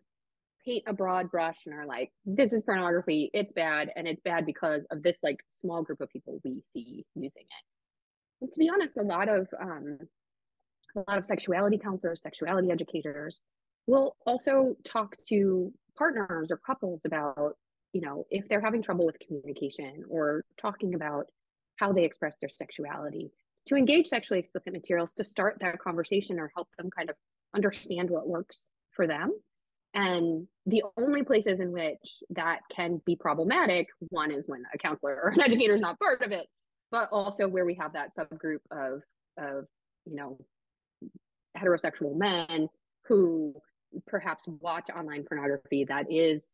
[0.64, 4.46] paint a broad brush and are like, this is pornography, it's bad, and it's bad
[4.46, 7.64] because of this like small group of people we see using it.
[8.40, 9.98] And to be honest, a lot of um,
[10.96, 13.40] a lot of sexuality counselors, sexuality educators
[13.86, 17.56] will also talk to partners or couples about,
[17.92, 21.26] you know, if they're having trouble with communication or talking about
[21.76, 23.30] how they express their sexuality,
[23.66, 27.16] to engage sexually explicit materials to start that conversation or help them kind of
[27.54, 29.32] understand what works for them.
[29.94, 35.20] And the only places in which that can be problematic, one is when a counselor
[35.22, 36.46] or an educator is not part of it,
[36.90, 39.02] but also where we have that subgroup of
[39.38, 39.66] of
[40.04, 40.38] you know
[41.56, 42.68] heterosexual men
[43.04, 43.54] who
[44.06, 46.48] perhaps watch online pornography that is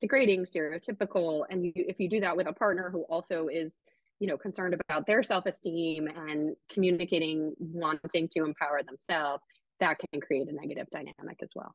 [0.00, 3.78] degrading, stereotypical, and you, if you do that with a partner who also is
[4.20, 9.44] you know concerned about their self-esteem and communicating wanting to empower themselves
[9.80, 11.74] that can create a negative dynamic as well.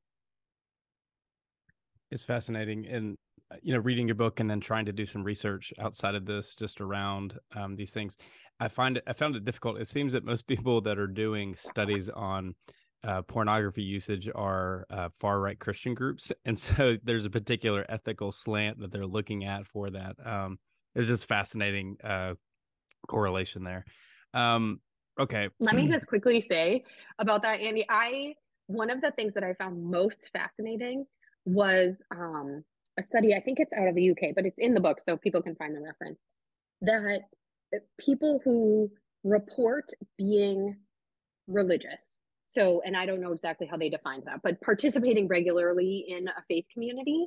[2.12, 3.16] It's fascinating and
[3.52, 6.26] uh, you know reading your book and then trying to do some research outside of
[6.26, 8.18] this just around um, these things
[8.60, 9.80] i find it i found it difficult.
[9.80, 12.56] It seems that most people that are doing studies on
[13.04, 18.32] uh, pornography usage are uh, far right christian groups and so there's a particular ethical
[18.32, 20.58] slant that they're looking at for that um,
[20.96, 22.36] it's just fascinating uh,
[23.08, 23.84] correlation there.
[24.36, 24.80] Um,
[25.20, 25.50] okay.
[25.60, 26.84] Let me just quickly say
[27.20, 28.36] about that andy i
[28.68, 31.06] one of the things that i found most fascinating
[31.46, 32.64] was um,
[32.98, 35.18] a study, I think it's out of the UK, but it's in the book so
[35.18, 36.20] people can find the reference,
[36.82, 37.22] that
[38.00, 38.90] people who
[39.24, 40.78] report being
[41.48, 42.18] religious,
[42.54, 46.44] so, and I don't know exactly how they defined that, but participating regularly in a
[46.48, 47.26] faith community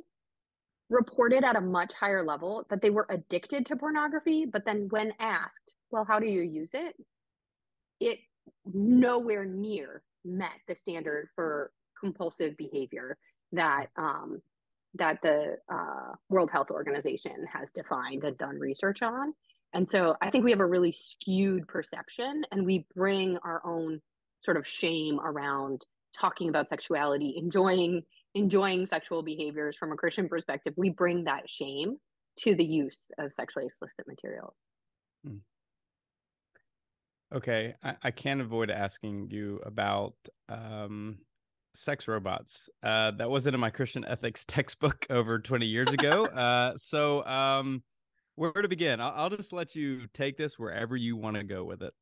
[0.89, 4.45] reported at a much higher level that they were addicted to pornography.
[4.45, 6.95] But then when asked, well, how do you use it?
[7.99, 8.19] It
[8.73, 13.17] nowhere near met the standard for compulsive behavior
[13.51, 14.41] that um,
[14.93, 19.33] that the uh, World Health Organization has defined and done research on.
[19.73, 24.01] And so I think we have a really skewed perception, and we bring our own
[24.41, 28.03] sort of shame around talking about sexuality, enjoying
[28.35, 30.73] enjoying sexual behaviors from a Christian perspective.
[30.77, 31.97] We bring that shame
[32.41, 34.53] to the use of sexually explicit materials.
[35.25, 35.37] Hmm.
[37.33, 40.13] Okay, I, I, can't avoid asking you about
[40.47, 41.17] um,
[41.75, 42.69] sex robots.
[42.83, 46.25] Uh, that wasn't in my Christian ethics textbook over 20 years ago.
[46.27, 47.83] uh, so, um,
[48.35, 49.01] where to begin?
[49.01, 51.93] I'll, I'll just let you take this wherever you want to go with it.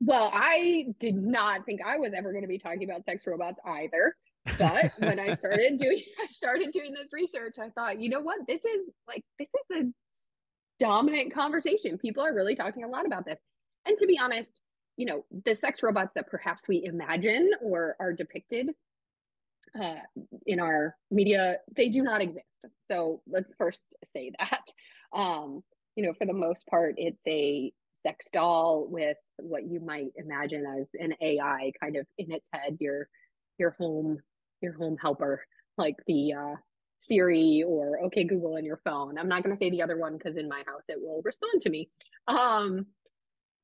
[0.00, 3.60] Well, I did not think I was ever going to be talking about sex robots
[3.64, 4.16] either.
[4.58, 7.56] But when I started doing, I started doing this research.
[7.60, 8.40] I thought, you know what?
[8.46, 11.98] This is like this is a dominant conversation.
[11.98, 13.38] People are really talking a lot about this.
[13.86, 14.60] And to be honest,
[14.96, 18.70] you know the sex robots that perhaps we imagine or are depicted
[19.80, 19.94] uh,
[20.46, 22.46] in our media they do not exist
[22.90, 23.82] so let's first
[24.14, 24.64] say that
[25.12, 25.62] um,
[25.96, 30.64] you know for the most part it's a sex doll with what you might imagine
[30.78, 33.08] as an ai kind of in its head your
[33.58, 34.18] your home
[34.60, 35.42] your home helper
[35.78, 36.54] like the uh,
[37.00, 39.18] Siri or OK Google on your phone.
[39.18, 41.60] I'm not going to say the other one because in my house it will respond
[41.62, 41.88] to me.
[42.28, 42.86] Um,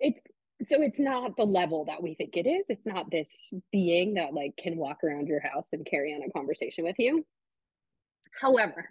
[0.01, 0.21] it's
[0.63, 4.35] so it's not the level that we think it is it's not this being that
[4.35, 7.25] like can walk around your house and carry on a conversation with you
[8.41, 8.89] however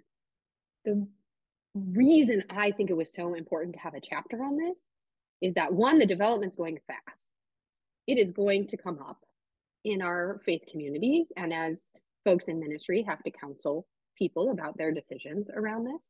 [0.86, 1.06] the
[1.76, 4.80] reason I think it was so important to have a chapter on this
[5.42, 7.30] is that one, the development's going fast.
[8.08, 9.20] It is going to come up
[9.84, 11.92] in our faith communities and as
[12.26, 16.10] folks in ministry have to counsel people about their decisions around this.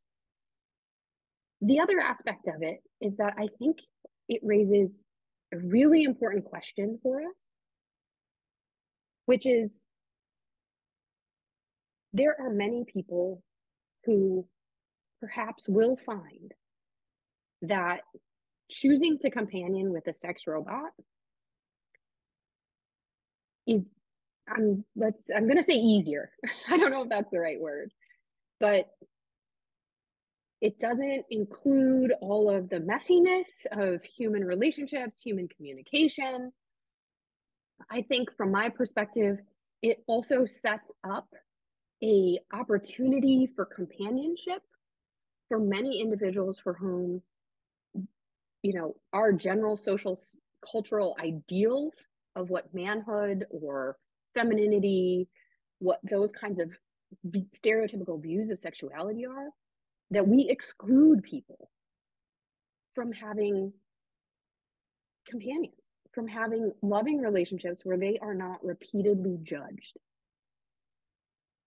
[1.61, 3.77] The other aspect of it is that I think
[4.29, 5.03] it raises
[5.53, 7.35] a really important question for us,
[9.25, 9.85] which is
[12.13, 13.41] there are many people
[14.05, 14.47] who
[15.19, 16.53] perhaps will find
[17.63, 18.01] that
[18.69, 20.91] choosing to companion with a sex robot
[23.67, 23.89] is
[24.49, 26.31] I'm let's I'm to say easier.
[26.69, 27.91] I don't know if that's the right word.
[28.59, 28.85] But
[30.61, 36.51] it doesn't include all of the messiness of human relationships, human communication.
[37.91, 39.37] I think from my perspective,
[39.83, 41.27] it also sets up
[42.03, 44.61] a opportunity for companionship
[45.47, 47.21] for many individuals for whom
[48.63, 50.19] you know our general social
[50.71, 51.93] cultural ideals
[52.35, 53.97] of what manhood or
[54.33, 55.27] femininity
[55.79, 56.71] what those kinds of
[57.55, 59.49] stereotypical views of sexuality are
[60.11, 61.69] that we exclude people
[62.95, 63.71] from having
[65.29, 65.73] companions
[66.17, 69.99] from having loving relationships where they are not repeatedly judged.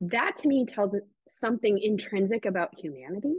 [0.00, 0.96] That to me tells
[1.28, 3.36] something intrinsic about humanity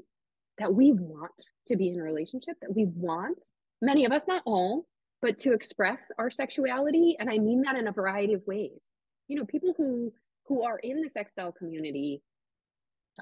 [0.61, 1.31] that we want
[1.67, 3.43] to be in a relationship, that we want,
[3.81, 4.85] many of us, not all,
[5.19, 7.15] but to express our sexuality.
[7.19, 8.79] And I mean that in a variety of ways.
[9.27, 10.13] You know, people who
[10.45, 12.21] who are in the sextile community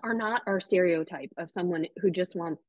[0.03, 2.61] are not our stereotype of someone who just wants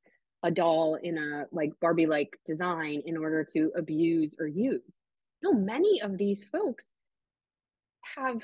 [0.43, 4.83] a doll in a like Barbie like design in order to abuse or use.
[5.43, 6.85] No, many of these folks
[8.17, 8.43] have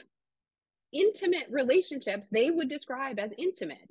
[0.93, 3.91] intimate relationships they would describe as intimate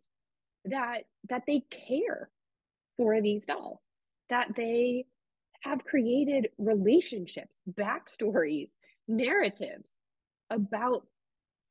[0.65, 2.29] that that they care
[2.97, 3.81] for these dolls
[4.29, 5.05] that they
[5.61, 8.69] have created relationships backstories
[9.07, 9.93] narratives
[10.49, 11.05] about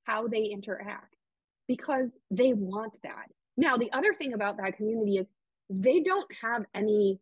[0.05, 1.17] how they interact
[1.69, 3.27] because they want that
[3.57, 5.27] now the other thing about that community is
[5.71, 7.19] they don't have any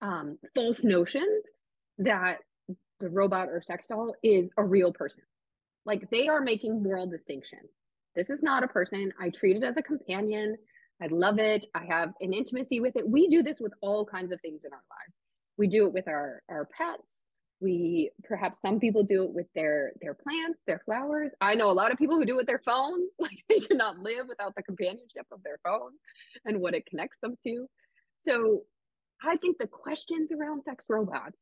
[0.00, 1.44] um, false notions
[1.98, 2.38] that
[3.00, 5.22] the robot or sex doll is a real person
[5.86, 7.60] like they are making moral distinction.
[8.16, 9.12] This is not a person.
[9.20, 10.56] I treat it as a companion.
[11.02, 11.66] I love it.
[11.74, 13.08] I have an intimacy with it.
[13.08, 15.18] We do this with all kinds of things in our lives.
[15.58, 17.22] We do it with our, our pets.
[17.60, 21.32] We perhaps some people do it with their their plants, their flowers.
[21.40, 23.10] I know a lot of people who do it with their phones.
[23.18, 25.92] Like they cannot live without the companionship of their phone
[26.44, 27.66] and what it connects them to.
[28.20, 28.62] So
[29.22, 31.38] I think the questions around sex robots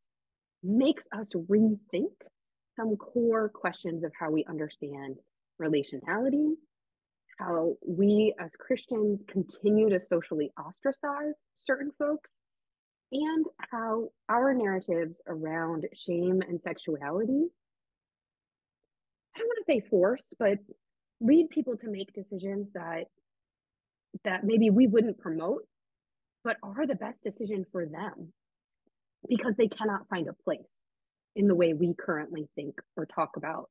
[0.62, 2.14] makes us rethink
[2.76, 5.16] some core questions of how we understand
[5.60, 6.54] relationality,
[7.38, 12.30] how we as Christians continue to socially ostracize certain folks,
[13.12, 17.46] and how our narratives around shame and sexuality,
[19.34, 20.58] I don't want to say force, but
[21.20, 23.04] lead people to make decisions that
[24.24, 25.62] that maybe we wouldn't promote,
[26.44, 28.32] but are the best decision for them
[29.28, 30.76] because they cannot find a place
[31.34, 33.68] in the way we currently think or talk about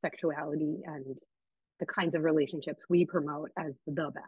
[0.00, 1.16] sexuality and
[1.80, 4.26] the kinds of relationships we promote as the best.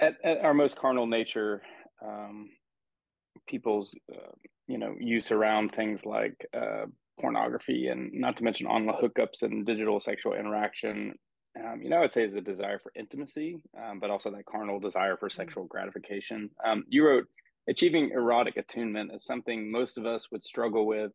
[0.00, 1.62] At, at our most carnal nature,
[2.04, 2.48] um,
[3.46, 4.32] people's uh,
[4.66, 6.86] you know use around things like uh,
[7.20, 11.14] pornography and not to mention online hookups and digital sexual interaction.
[11.56, 14.80] Um, you know, I'd say is a desire for intimacy, um, but also that carnal
[14.80, 15.36] desire for mm-hmm.
[15.36, 16.50] sexual gratification.
[16.64, 17.26] Um, you wrote
[17.66, 21.12] Achieving erotic attunement is something most of us would struggle with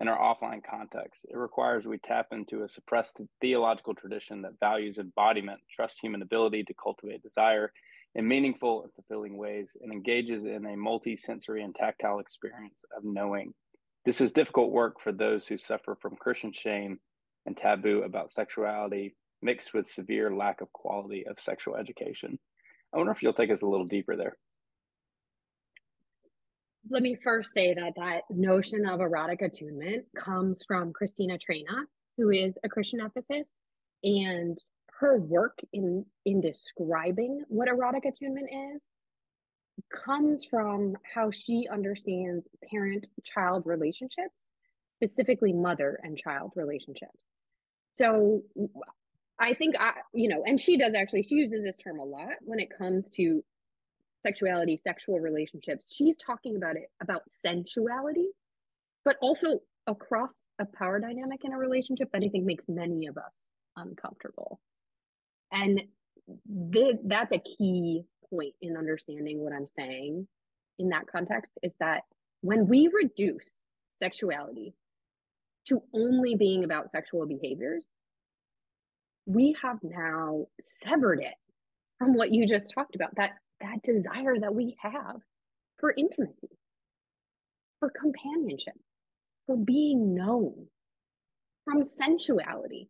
[0.00, 1.26] in our offline context.
[1.28, 6.62] It requires we tap into a suppressed theological tradition that values embodiment, trusts human ability
[6.64, 7.72] to cultivate desire
[8.14, 13.02] in meaningful and fulfilling ways, and engages in a multi sensory and tactile experience of
[13.04, 13.52] knowing.
[14.04, 17.00] This is difficult work for those who suffer from Christian shame
[17.44, 22.38] and taboo about sexuality, mixed with severe lack of quality of sexual education.
[22.94, 24.36] I wonder if you'll take us a little deeper there
[26.90, 31.84] let me first say that that notion of erotic attunement comes from Cristina Traina,
[32.16, 33.50] who is a Christian ethicist,
[34.02, 34.58] and
[35.00, 38.82] her work in in describing what erotic attunement is
[40.04, 44.44] comes from how she understands parent-child relationships,
[44.96, 47.22] specifically mother and child relationships.
[47.92, 48.42] So
[49.38, 52.34] I think I, you know, and she does actually, she uses this term a lot
[52.40, 53.44] when it comes to
[54.22, 55.92] sexuality, sexual relationships.
[55.94, 58.28] She's talking about it about sensuality,
[59.04, 63.16] but also across a power dynamic in a relationship that I think makes many of
[63.16, 63.32] us
[63.76, 64.60] uncomfortable.
[65.52, 65.82] And
[66.72, 70.26] th- that's a key point in understanding what I'm saying
[70.78, 72.02] in that context is that
[72.40, 73.46] when we reduce
[74.00, 74.74] sexuality
[75.68, 77.86] to only being about sexual behaviors,
[79.26, 81.34] we have now severed it
[81.98, 85.20] from what you just talked about that that desire that we have
[85.78, 86.50] for intimacy
[87.78, 88.74] for companionship
[89.46, 90.66] for being known
[91.64, 92.88] from sensuality.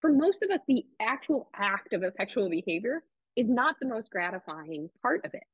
[0.00, 3.02] For most of us the actual act of a sexual behavior
[3.36, 5.44] is not the most gratifying part of it.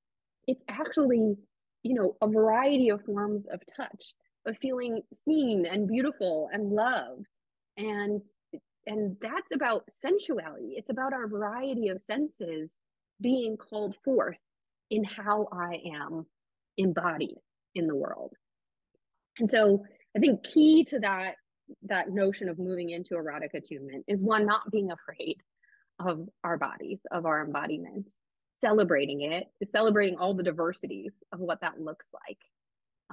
[0.47, 1.37] It's actually
[1.83, 4.15] you know a variety of forms of touch
[4.47, 7.27] of feeling seen and beautiful and loved.
[7.77, 8.23] And
[8.87, 10.75] and that's about sensuality.
[10.77, 12.71] It's about our variety of senses
[13.21, 14.37] being called forth
[14.91, 16.27] in how i am
[16.77, 17.37] embodied
[17.75, 18.33] in the world
[19.39, 19.85] and so
[20.17, 21.35] i think key to that
[21.83, 25.37] that notion of moving into erotic attunement is one not being afraid
[26.01, 28.11] of our bodies of our embodiment
[28.57, 32.39] celebrating it celebrating all the diversities of what that looks like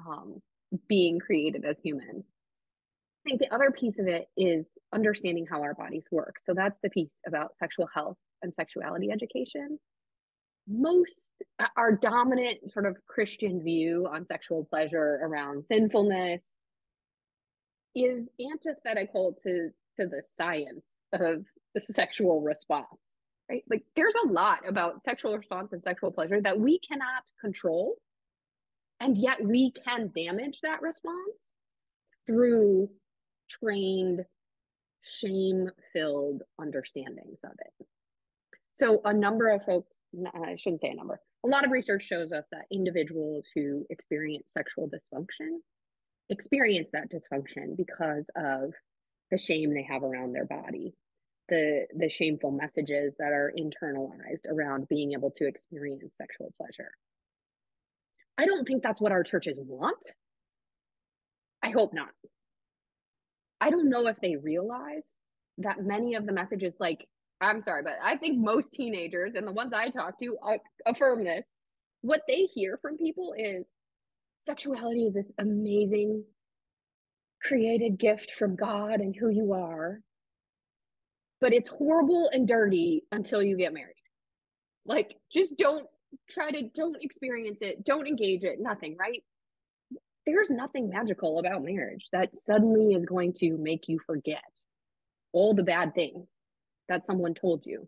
[0.06, 0.42] um,
[0.88, 2.26] being created as humans
[3.26, 6.38] I think the other piece of it is understanding how our bodies work.
[6.42, 9.80] So that's the piece about sexual health and sexuality education.
[10.68, 16.54] Most uh, our dominant sort of Christian view on sexual pleasure around sinfulness
[17.96, 22.88] is antithetical to to the science of the sexual response.
[23.50, 23.64] Right?
[23.70, 27.96] Like there's a lot about sexual response and sexual pleasure that we cannot control.
[29.00, 31.54] And yet we can damage that response
[32.28, 32.90] through
[33.50, 34.22] trained,
[35.02, 37.88] shame filled understandings of it.
[38.74, 42.04] So, a number of folks, Uh, I shouldn't say a number, a lot of research
[42.04, 45.60] shows us that individuals who experience sexual dysfunction
[46.30, 48.74] experience that dysfunction because of
[49.32, 50.94] the shame they have around their body
[51.52, 56.90] the the shameful messages that are internalized around being able to experience sexual pleasure.
[58.38, 60.00] I don't think that's what our churches want.
[61.62, 62.10] I hope not.
[63.60, 65.06] I don't know if they realize
[65.60, 67.06] that many of the messages, like,
[67.42, 71.24] I'm sorry, but I think most teenagers and the ones I talk to uh, affirm
[71.24, 71.44] this.
[72.02, 73.66] What they hear from people is
[74.46, 76.24] sexuality is this amazing
[77.44, 80.00] created gift from God and who you are,
[81.40, 83.96] but it's horrible and dirty until you get married.
[84.86, 85.88] Like, just don't
[86.30, 89.24] try to, don't experience it, don't engage it, nothing, right?
[90.26, 94.44] there's nothing magical about marriage that suddenly is going to make you forget
[95.34, 96.28] all the bad things
[96.90, 97.88] that someone told you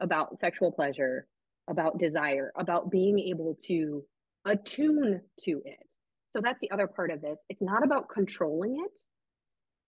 [0.00, 1.26] about sexual pleasure,
[1.68, 4.02] about desire, about being able to
[4.44, 5.94] attune to it.
[6.34, 7.44] So that's the other part of this.
[7.48, 9.00] It's not about controlling it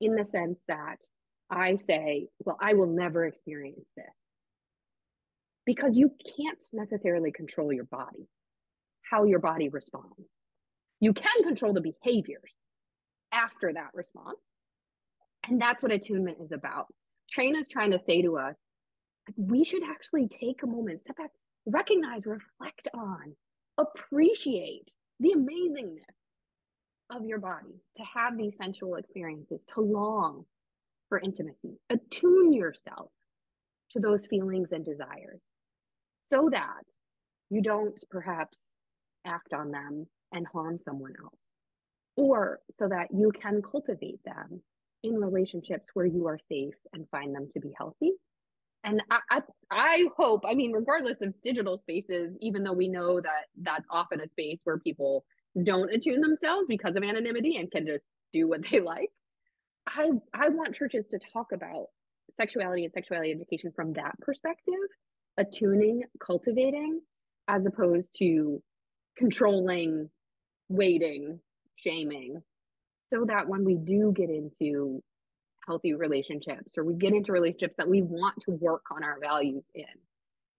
[0.05, 0.99] in the sense that
[1.51, 4.07] I say, well, I will never experience this.
[5.66, 8.28] Because you can't necessarily control your body,
[9.11, 10.28] how your body responds.
[11.01, 12.53] You can control the behaviors
[13.32, 14.38] after that response.
[15.49, 16.86] And that's what attunement is about.
[17.32, 18.56] Traina is trying to say to us,
[19.36, 21.30] we should actually take a moment, step back,
[21.66, 23.34] recognize, reflect on,
[23.78, 26.04] appreciate the amazingness
[27.10, 30.44] of your body, to have these sensual experiences, to long
[31.08, 33.10] for intimacy, attune yourself
[33.92, 35.40] to those feelings and desires
[36.28, 36.82] so that
[37.50, 38.58] you don't perhaps
[39.26, 41.38] act on them and harm someone else,
[42.16, 44.60] or so that you can cultivate them
[45.05, 48.12] in relationships where you are safe and find them to be healthy.
[48.82, 49.40] And I, I,
[49.70, 54.20] I hope, I mean, regardless of digital spaces, even though we know that that's often
[54.20, 55.24] a space where people
[55.62, 59.11] don't attune themselves because of anonymity and can just do what they like.
[59.86, 61.86] I, I want churches to talk about
[62.38, 64.74] sexuality and sexuality education from that perspective,
[65.36, 67.00] attuning, cultivating,
[67.46, 68.62] as opposed to
[69.16, 70.09] controlling
[70.68, 71.40] waiting,
[71.76, 72.42] shaming,
[73.14, 75.02] so that when we do get into
[75.66, 79.62] healthy relationships or we get into relationships that we want to work on our values
[79.74, 79.84] in,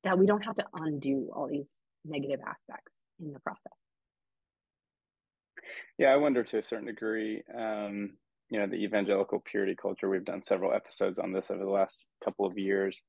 [0.04, 1.66] that we don't have to undo all these
[2.06, 3.74] negative aspects in the process.
[5.98, 8.12] Yeah, I wonder to a certain degree, um,
[8.50, 12.08] you know, the evangelical purity culture, we've done several episodes on this over the last
[12.24, 13.02] couple of years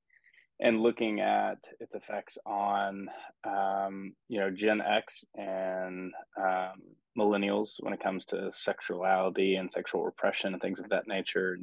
[0.61, 3.09] and looking at its effects on
[3.45, 6.73] um, you know Gen X and um,
[7.19, 11.59] millennials when it comes to sexuality and sexual repression and things of that nature.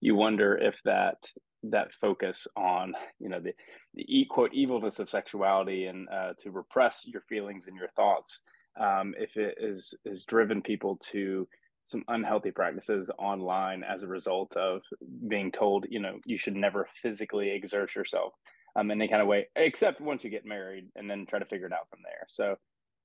[0.00, 1.16] You wonder if that
[1.64, 3.52] that focus on you know the
[3.94, 8.42] the quote evilness of sexuality and uh, to repress your feelings and your thoughts
[8.78, 11.48] um, if it is is driven people to
[11.88, 14.82] some unhealthy practices online as a result of
[15.26, 18.34] being told, you know, you should never physically exert yourself.
[18.76, 21.46] um, in any kind of way, except once you get married and then try to
[21.46, 22.26] figure it out from there.
[22.28, 22.56] So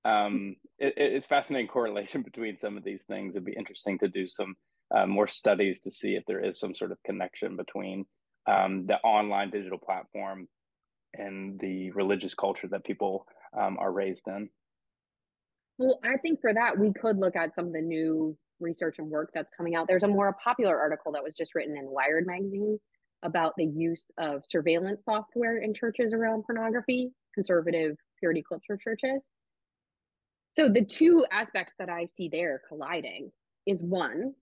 [0.04, 3.36] um, it, it's fascinating correlation between some of these things.
[3.36, 4.56] It'd be interesting to do some
[4.94, 8.06] uh, more studies to see if there is some sort of connection between
[8.48, 10.50] um, the online digital platform
[11.18, 13.26] and the religious culture that people
[13.58, 14.50] um, are raised in.
[15.78, 19.10] Well, I think for that, we could look at some of the new research and
[19.10, 19.88] work that's coming out.
[19.88, 22.80] There's a more popular article that was just written in Wired magazine
[23.24, 29.28] about the use of surveillance software in churches around pornography, conservative purity culture churches.
[30.56, 33.32] So the two aspects that I see there colliding
[33.66, 34.34] is one,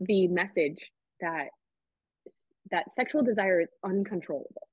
[0.00, 0.78] the message
[1.20, 1.48] that
[2.70, 4.68] that sexual desire is uncontrollable,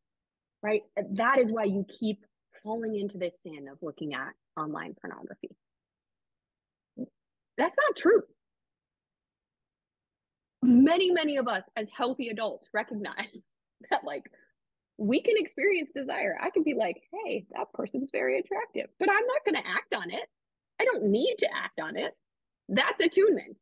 [0.62, 0.82] right?
[1.12, 2.26] That is why you keep
[2.64, 5.56] falling into this sin of looking at online pornography.
[7.58, 8.24] That's not true.
[10.64, 13.56] Many, many of us as healthy adults recognize
[13.90, 14.24] that, like,
[14.98, 16.38] we can experience desire.
[16.42, 19.94] I can be like, hey, that person's very attractive, but I'm not going to act
[19.96, 20.30] on it.
[20.80, 22.14] I don't need to act on it.
[22.70, 23.58] That's attunement.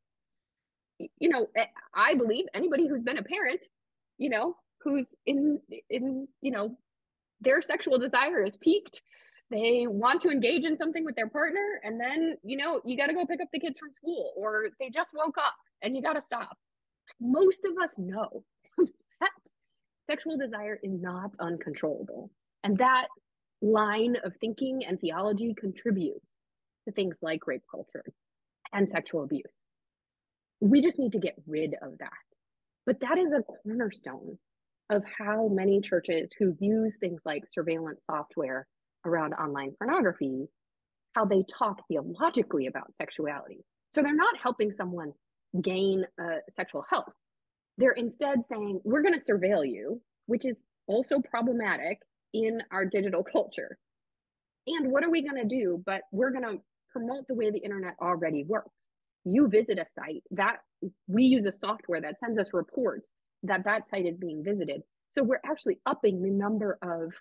[0.99, 3.65] You know, eh, I believe anybody who's been a parent,
[4.17, 6.77] you know, who's in in you know,
[7.39, 9.01] their sexual desire is peaked
[9.51, 13.07] they want to engage in something with their partner and then you know you got
[13.07, 16.01] to go pick up the kids from school or they just woke up and you
[16.01, 16.57] got to stop
[17.19, 18.43] most of us know
[18.77, 19.31] that
[20.09, 22.31] sexual desire is not uncontrollable.
[22.63, 23.07] And that
[23.61, 26.25] line of thinking and theology contributes
[26.87, 28.03] to things like rape culture
[28.73, 29.43] and sexual abuse.
[30.59, 32.09] We just need to get rid of that.
[32.85, 34.37] But that is a cornerstone
[34.89, 38.67] of how many churches who use things like surveillance software
[39.05, 40.47] around online pornography
[41.15, 43.65] how they talk theologically about sexuality.
[43.93, 45.11] So they're not helping someone
[45.61, 47.11] gain uh, sexual health.
[47.77, 51.99] They're instead saying, we're going to surveil you, which is also problematic
[52.33, 53.77] in our digital culture.
[54.67, 55.81] And what are we going to do?
[55.85, 58.69] But we're going to promote the way the internet already works.
[59.23, 60.57] You visit a site that
[61.07, 63.09] we use a software that sends us reports
[63.43, 64.81] that that site is being visited.
[65.09, 67.13] So we're actually upping the number of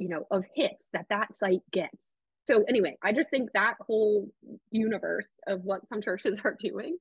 [0.00, 2.08] you know of hits that that site gets
[2.46, 4.28] so anyway i just think that whole
[4.72, 6.96] universe of what some churches are doing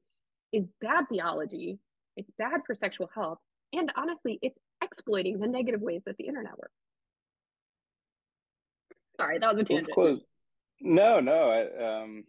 [0.52, 1.80] is bad theology
[2.16, 3.40] it's bad for sexual health
[3.74, 6.74] and honestly it's exploiting the negative ways that the internet works
[9.20, 10.22] sorry that was a tangent let's close.
[10.82, 12.24] no no I, um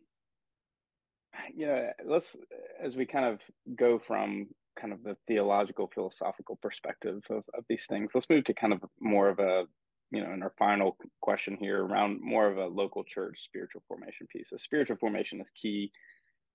[1.55, 2.37] you know let's
[2.83, 3.41] as we kind of
[3.77, 4.49] go from
[4.79, 8.81] kind of the theological philosophical perspective of, of these things let's move to kind of
[9.01, 9.65] more of a
[10.11, 14.27] you know, in our final question here around more of a local church spiritual formation
[14.27, 14.51] piece.
[14.51, 15.93] So spiritual formation is key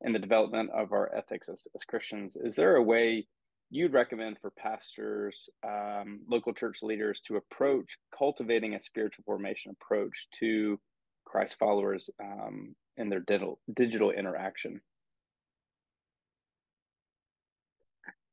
[0.02, 2.36] in the development of our ethics as, as Christians.
[2.36, 3.28] Is there a way
[3.70, 10.28] you'd recommend for pastors, um, local church leaders to approach cultivating a spiritual formation approach
[10.40, 10.80] to
[11.26, 14.82] Christ followers um, in their digital digital interaction?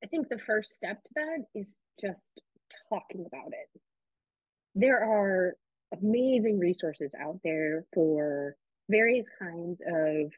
[0.05, 2.21] I think the first step to that is just
[2.91, 3.81] talking about it
[4.75, 5.55] there are
[6.01, 8.57] amazing resources out there for
[8.89, 10.33] various kinds of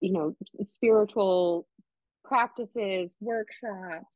[0.00, 1.66] you know spiritual
[2.24, 4.06] practices workshops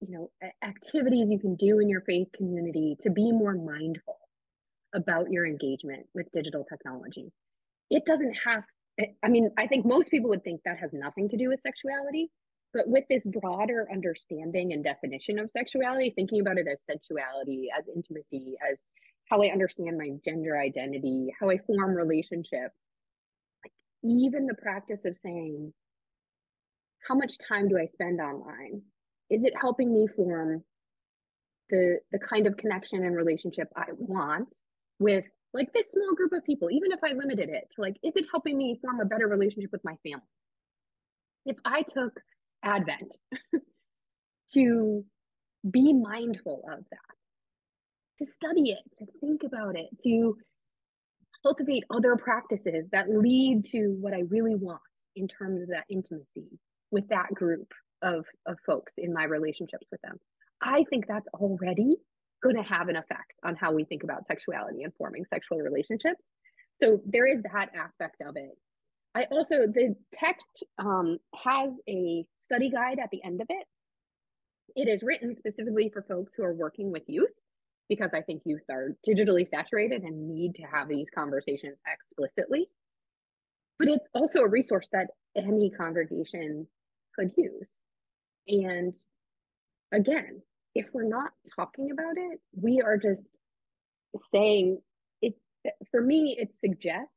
[0.00, 0.30] you know
[0.64, 4.18] activities you can do in your faith community to be more mindful
[4.94, 7.30] about your engagement with digital technology
[7.90, 8.64] it doesn't have
[9.22, 12.30] i mean i think most people would think that has nothing to do with sexuality
[12.72, 17.86] but with this broader understanding and definition of sexuality thinking about it as sensuality as
[17.94, 18.82] intimacy as
[19.30, 22.72] how I understand my gender identity, how I form relationship.
[24.02, 25.72] Even the practice of saying,
[27.06, 28.82] how much time do I spend online?
[29.30, 30.64] Is it helping me form
[31.70, 34.52] the the kind of connection and relationship I want
[34.98, 38.16] with like this small group of people, even if I limited it to like, is
[38.16, 40.26] it helping me form a better relationship with my family?
[41.44, 42.12] If I took
[42.62, 43.16] Advent
[44.54, 45.04] to
[45.68, 50.36] be mindful of that, to study it, to think about it, to
[51.42, 54.80] cultivate other practices that lead to what I really want
[55.16, 56.48] in terms of that intimacy
[56.90, 57.72] with that group
[58.02, 60.18] of, of folks in my relationships with them.
[60.62, 61.96] I think that's already
[62.42, 66.22] going to have an effect on how we think about sexuality and forming sexual relationships.
[66.80, 68.56] So there is that aspect of it.
[69.14, 73.66] I also, the text um, has a study guide at the end of it.
[74.76, 77.28] It is written specifically for folks who are working with youth
[77.90, 82.68] because I think youth are digitally saturated and need to have these conversations explicitly.
[83.80, 86.68] But it's also a resource that any congregation
[87.18, 87.68] could use.
[88.46, 88.94] And
[89.92, 90.40] again,
[90.76, 93.32] if we're not talking about it, we are just
[94.30, 94.78] saying
[95.20, 95.34] it
[95.90, 97.16] for me, it suggests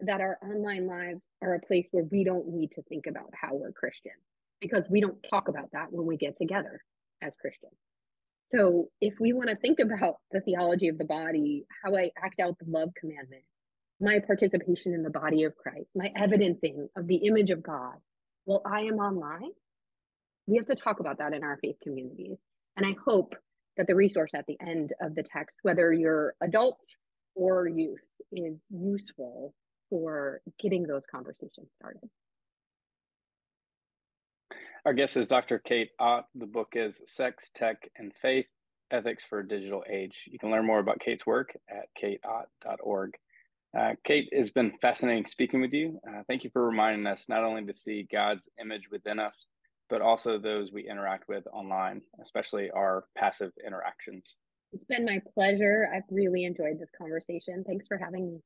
[0.00, 3.54] that our online lives are a place where we don't need to think about how
[3.54, 4.12] we're Christian
[4.60, 6.82] because we don't talk about that when we get together
[7.22, 7.72] as Christians.
[8.46, 12.40] So if we want to think about the theology of the body, how I act
[12.40, 13.42] out the love commandment,
[14.00, 17.94] my participation in the body of Christ, my evidencing of the image of God,
[18.44, 19.52] while I am online,
[20.46, 22.38] we have to talk about that in our faith communities.
[22.76, 23.34] And I hope
[23.76, 26.96] that the resource at the end of the text, whether you're adults
[27.34, 28.00] or youth,
[28.32, 29.54] is useful
[29.88, 32.08] for getting those conversations started.
[34.84, 35.60] Our guest is Dr.
[35.60, 36.26] Kate Ott.
[36.34, 38.46] The book is Sex, Tech, and Faith
[38.90, 40.24] Ethics for a Digital Age.
[40.26, 43.12] You can learn more about Kate's work at kateott.org.
[43.78, 46.00] Uh, Kate, it's been fascinating speaking with you.
[46.06, 49.46] Uh, thank you for reminding us not only to see God's image within us,
[49.88, 54.34] but also those we interact with online, especially our passive interactions.
[54.72, 55.88] It's been my pleasure.
[55.94, 57.62] I've really enjoyed this conversation.
[57.64, 58.40] Thanks for having me.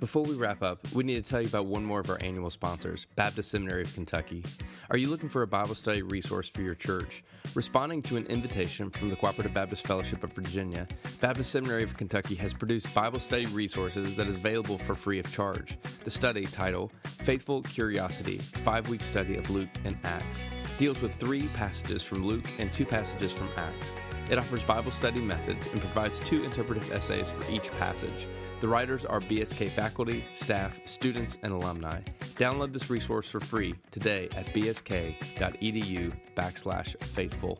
[0.00, 2.48] Before we wrap up, we need to tell you about one more of our annual
[2.48, 4.42] sponsors, Baptist Seminary of Kentucky.
[4.88, 7.22] Are you looking for a Bible study resource for your church?
[7.54, 10.88] Responding to an invitation from the Cooperative Baptist Fellowship of Virginia,
[11.20, 15.30] Baptist Seminary of Kentucky has produced Bible study resources that is available for free of
[15.30, 15.76] charge.
[16.02, 20.46] The study, title Faithful Curiosity Five Week Study of Luke and Acts,
[20.78, 23.92] deals with three passages from Luke and two passages from Acts.
[24.30, 28.26] It offers Bible study methods and provides two interpretive essays for each passage.
[28.60, 32.00] The writers are BSK faculty, staff, students, and alumni.
[32.36, 37.58] Download this resource for free today at bsk.edu backslash faithful.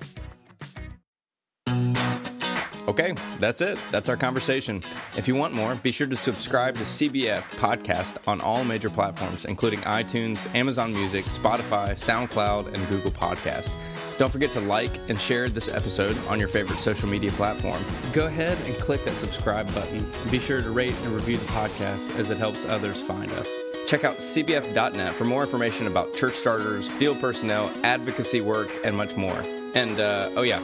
[2.90, 3.78] Okay, that's it.
[3.92, 4.82] That's our conversation.
[5.16, 9.44] If you want more, be sure to subscribe to CBF Podcast on all major platforms,
[9.44, 13.70] including iTunes, Amazon Music, Spotify, SoundCloud, and Google Podcast.
[14.18, 17.80] Don't forget to like and share this episode on your favorite social media platform.
[18.12, 20.10] Go ahead and click that subscribe button.
[20.28, 23.52] Be sure to rate and review the podcast as it helps others find us.
[23.86, 29.14] Check out cbf.net for more information about church starters, field personnel, advocacy work, and much
[29.14, 29.44] more.
[29.76, 30.60] And uh, oh, yeah,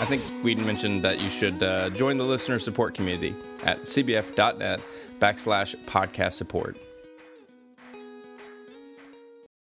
[0.00, 4.80] I think we mentioned that you should uh, join the listener support community at cbf.net
[5.20, 6.78] backslash podcast support.